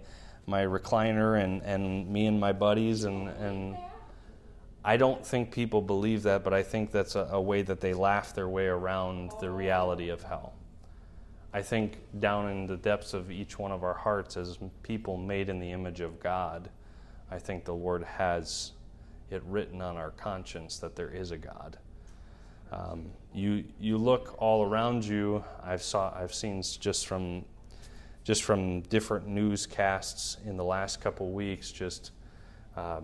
my 0.47 0.63
recliner 0.63 1.43
and, 1.43 1.63
and 1.63 2.09
me 2.09 2.27
and 2.27 2.41
my 2.41 2.53
buddies 2.53 3.05
and 3.05 3.29
and 3.29 3.77
I 4.85 4.97
don't 4.97 5.25
think 5.25 5.53
people 5.53 5.83
believe 5.83 6.23
that, 6.23 6.43
but 6.43 6.55
I 6.55 6.63
think 6.63 6.91
that's 6.91 7.15
a, 7.15 7.29
a, 7.33 7.41
way 7.41 7.61
that 7.63 7.81
they 7.81 7.93
laugh 7.93 8.35
their 8.35 8.49
way 8.49 8.67
around 8.67 9.33
the 9.39 9.51
reality 9.51 10.09
of 10.09 10.23
hell. 10.23 10.55
I 11.53 11.61
think 11.61 11.99
down 12.19 12.51
in 12.51 12.67
the 12.67 12.79
depths 12.79 13.13
of 13.13 13.31
each 13.31 13.59
one 13.59 13.73
of 13.73 13.85
our 13.85 13.95
hearts, 13.95 14.39
as 14.39 14.59
people 14.83 15.19
made 15.19 15.51
in 15.51 15.61
the 15.61 15.71
image 15.73 16.01
of 16.01 16.19
God, 16.19 16.71
I 17.31 17.39
think 17.39 17.65
the 17.65 17.75
Lord 17.75 18.05
has 18.05 18.73
it 19.31 19.43
written 19.47 19.81
on 19.81 19.97
our 19.97 20.11
conscience 20.11 20.79
that 20.79 20.97
there 20.97 21.11
is 21.11 21.31
a 21.31 21.39
God. 21.39 21.79
Um, 22.73 23.11
you 23.35 23.65
you 23.81 23.99
look 23.99 24.37
all 24.39 24.65
around 24.65 25.05
you. 25.05 25.45
I've 25.63 25.83
saw 25.83 26.13
I've 26.17 26.35
seen 26.35 26.63
just 26.63 27.07
from 27.07 27.45
just 28.23 28.43
from 28.45 28.83
different 28.83 29.27
newscasts 29.27 30.37
in 30.45 30.57
the 30.57 30.65
last 30.65 31.01
couple 31.01 31.31
weeks 31.31 31.71
just. 31.73 32.13
Uh, 32.77 33.01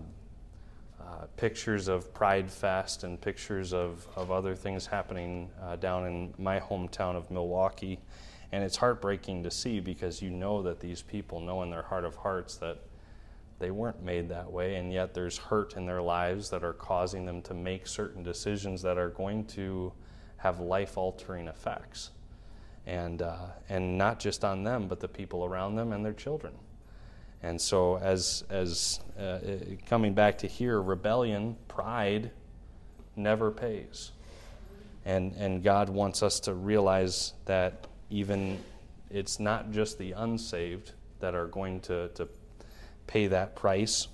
uh, 1.07 1.25
pictures 1.37 1.87
of 1.87 2.13
Pride 2.13 2.51
Fest 2.51 3.05
and 3.05 3.21
pictures 3.21 3.71
of, 3.71 4.05
of 4.17 4.29
other 4.29 4.53
things 4.55 4.85
happening 4.85 5.49
uh, 5.63 5.77
down 5.77 6.05
in 6.05 6.33
my 6.37 6.59
hometown 6.59 7.15
of 7.15 7.31
Milwaukee. 7.31 7.97
And 8.51 8.61
it's 8.61 8.75
heartbreaking 8.75 9.43
to 9.43 9.51
see 9.51 9.79
because 9.79 10.21
you 10.21 10.29
know 10.29 10.61
that 10.63 10.81
these 10.81 11.01
people 11.01 11.39
know 11.39 11.63
in 11.63 11.69
their 11.69 11.81
heart 11.81 12.03
of 12.03 12.15
hearts 12.15 12.57
that 12.57 12.79
they 13.59 13.71
weren't 13.71 14.03
made 14.03 14.29
that 14.29 14.51
way, 14.51 14.75
and 14.75 14.93
yet 14.93 15.13
there's 15.13 15.37
hurt 15.37 15.75
in 15.75 15.85
their 15.85 16.01
lives 16.01 16.49
that 16.51 16.63
are 16.63 16.73
causing 16.73 17.25
them 17.25 17.41
to 17.43 17.53
make 17.53 17.87
certain 17.87 18.21
decisions 18.21 18.81
that 18.83 18.97
are 18.97 19.09
going 19.09 19.45
to 19.45 19.91
have 20.37 20.59
life 20.59 20.97
altering 20.97 21.47
effects. 21.47 22.11
And, 22.85 23.21
uh, 23.21 23.47
and 23.67 23.97
not 23.97 24.19
just 24.19 24.45
on 24.45 24.63
them, 24.63 24.87
but 24.87 24.99
the 24.99 25.07
people 25.07 25.43
around 25.43 25.75
them 25.75 25.91
and 25.91 26.05
their 26.05 26.13
children. 26.13 26.53
And 27.43 27.59
so, 27.59 27.97
as, 27.97 28.43
as 28.49 28.99
uh, 29.19 29.39
coming 29.85 30.13
back 30.13 30.37
to 30.39 30.47
here, 30.47 30.81
rebellion, 30.81 31.57
pride 31.67 32.31
never 33.15 33.51
pays. 33.51 34.11
And, 35.05 35.33
and 35.35 35.63
God 35.63 35.89
wants 35.89 36.23
us 36.23 36.39
to 36.41 36.53
realize 36.53 37.33
that 37.45 37.87
even 38.09 38.59
it's 39.09 39.39
not 39.39 39.71
just 39.71 39.97
the 39.97 40.13
unsaved 40.13 40.93
that 41.19 41.35
are 41.35 41.47
going 41.47 41.79
to, 41.81 42.09
to 42.09 42.27
pay 43.07 43.27
that 43.27 43.55
price. 43.55 44.07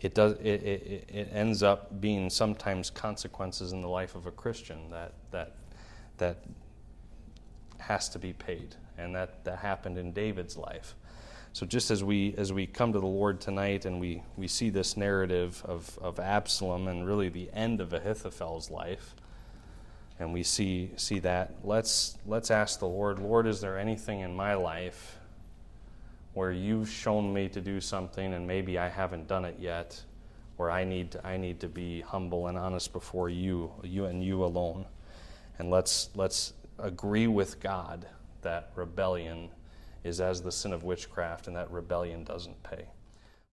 It, 0.00 0.14
does, 0.14 0.32
it, 0.40 0.62
it, 0.62 1.10
it 1.12 1.30
ends 1.32 1.62
up 1.62 2.00
being 2.00 2.30
sometimes 2.30 2.90
consequences 2.90 3.72
in 3.72 3.80
the 3.80 3.88
life 3.88 4.14
of 4.14 4.26
a 4.26 4.30
Christian 4.30 4.90
that, 4.90 5.12
that, 5.30 5.56
that 6.18 6.38
has 7.78 8.08
to 8.10 8.18
be 8.18 8.32
paid. 8.32 8.76
And 8.98 9.14
that, 9.14 9.44
that 9.44 9.58
happened 9.58 9.98
in 9.98 10.12
David's 10.12 10.56
life. 10.56 10.94
So 11.52 11.66
just 11.66 11.90
as 11.90 12.04
we 12.04 12.34
as 12.38 12.52
we 12.52 12.66
come 12.66 12.92
to 12.92 13.00
the 13.00 13.06
Lord 13.06 13.40
tonight 13.40 13.84
and 13.84 14.00
we, 14.00 14.22
we 14.36 14.46
see 14.46 14.70
this 14.70 14.96
narrative 14.96 15.60
of, 15.64 15.98
of 16.00 16.20
Absalom 16.20 16.86
and 16.86 17.06
really 17.06 17.28
the 17.28 17.50
end 17.52 17.80
of 17.80 17.92
Ahithophel's 17.92 18.70
life, 18.70 19.16
and 20.20 20.32
we 20.32 20.44
see 20.44 20.92
see 20.96 21.18
that, 21.20 21.54
let's 21.64 22.16
let's 22.24 22.52
ask 22.52 22.78
the 22.78 22.86
Lord, 22.86 23.18
Lord, 23.18 23.48
is 23.48 23.60
there 23.60 23.78
anything 23.78 24.20
in 24.20 24.34
my 24.34 24.54
life 24.54 25.18
where 26.34 26.52
you've 26.52 26.88
shown 26.88 27.32
me 27.32 27.48
to 27.48 27.60
do 27.60 27.80
something 27.80 28.34
and 28.34 28.46
maybe 28.46 28.78
I 28.78 28.88
haven't 28.88 29.26
done 29.26 29.44
it 29.44 29.56
yet, 29.58 30.00
where 30.56 30.70
I 30.70 30.84
need 30.84 31.12
to, 31.12 31.26
I 31.26 31.36
need 31.36 31.60
to 31.60 31.68
be 31.68 32.02
humble 32.02 32.46
and 32.46 32.56
honest 32.56 32.92
before 32.92 33.28
you, 33.28 33.72
you 33.82 34.04
and 34.04 34.22
you 34.22 34.44
alone. 34.44 34.86
And 35.58 35.70
let's 35.70 36.10
let's 36.14 36.54
agree 36.78 37.26
with 37.26 37.60
God 37.60 38.06
that 38.42 38.70
rebellion 38.74 39.50
is 40.04 40.20
as 40.20 40.40
the 40.40 40.52
sin 40.52 40.72
of 40.72 40.82
witchcraft, 40.82 41.46
and 41.46 41.56
that 41.56 41.70
rebellion 41.70 42.24
doesn't 42.24 42.62
pay. 42.62 42.86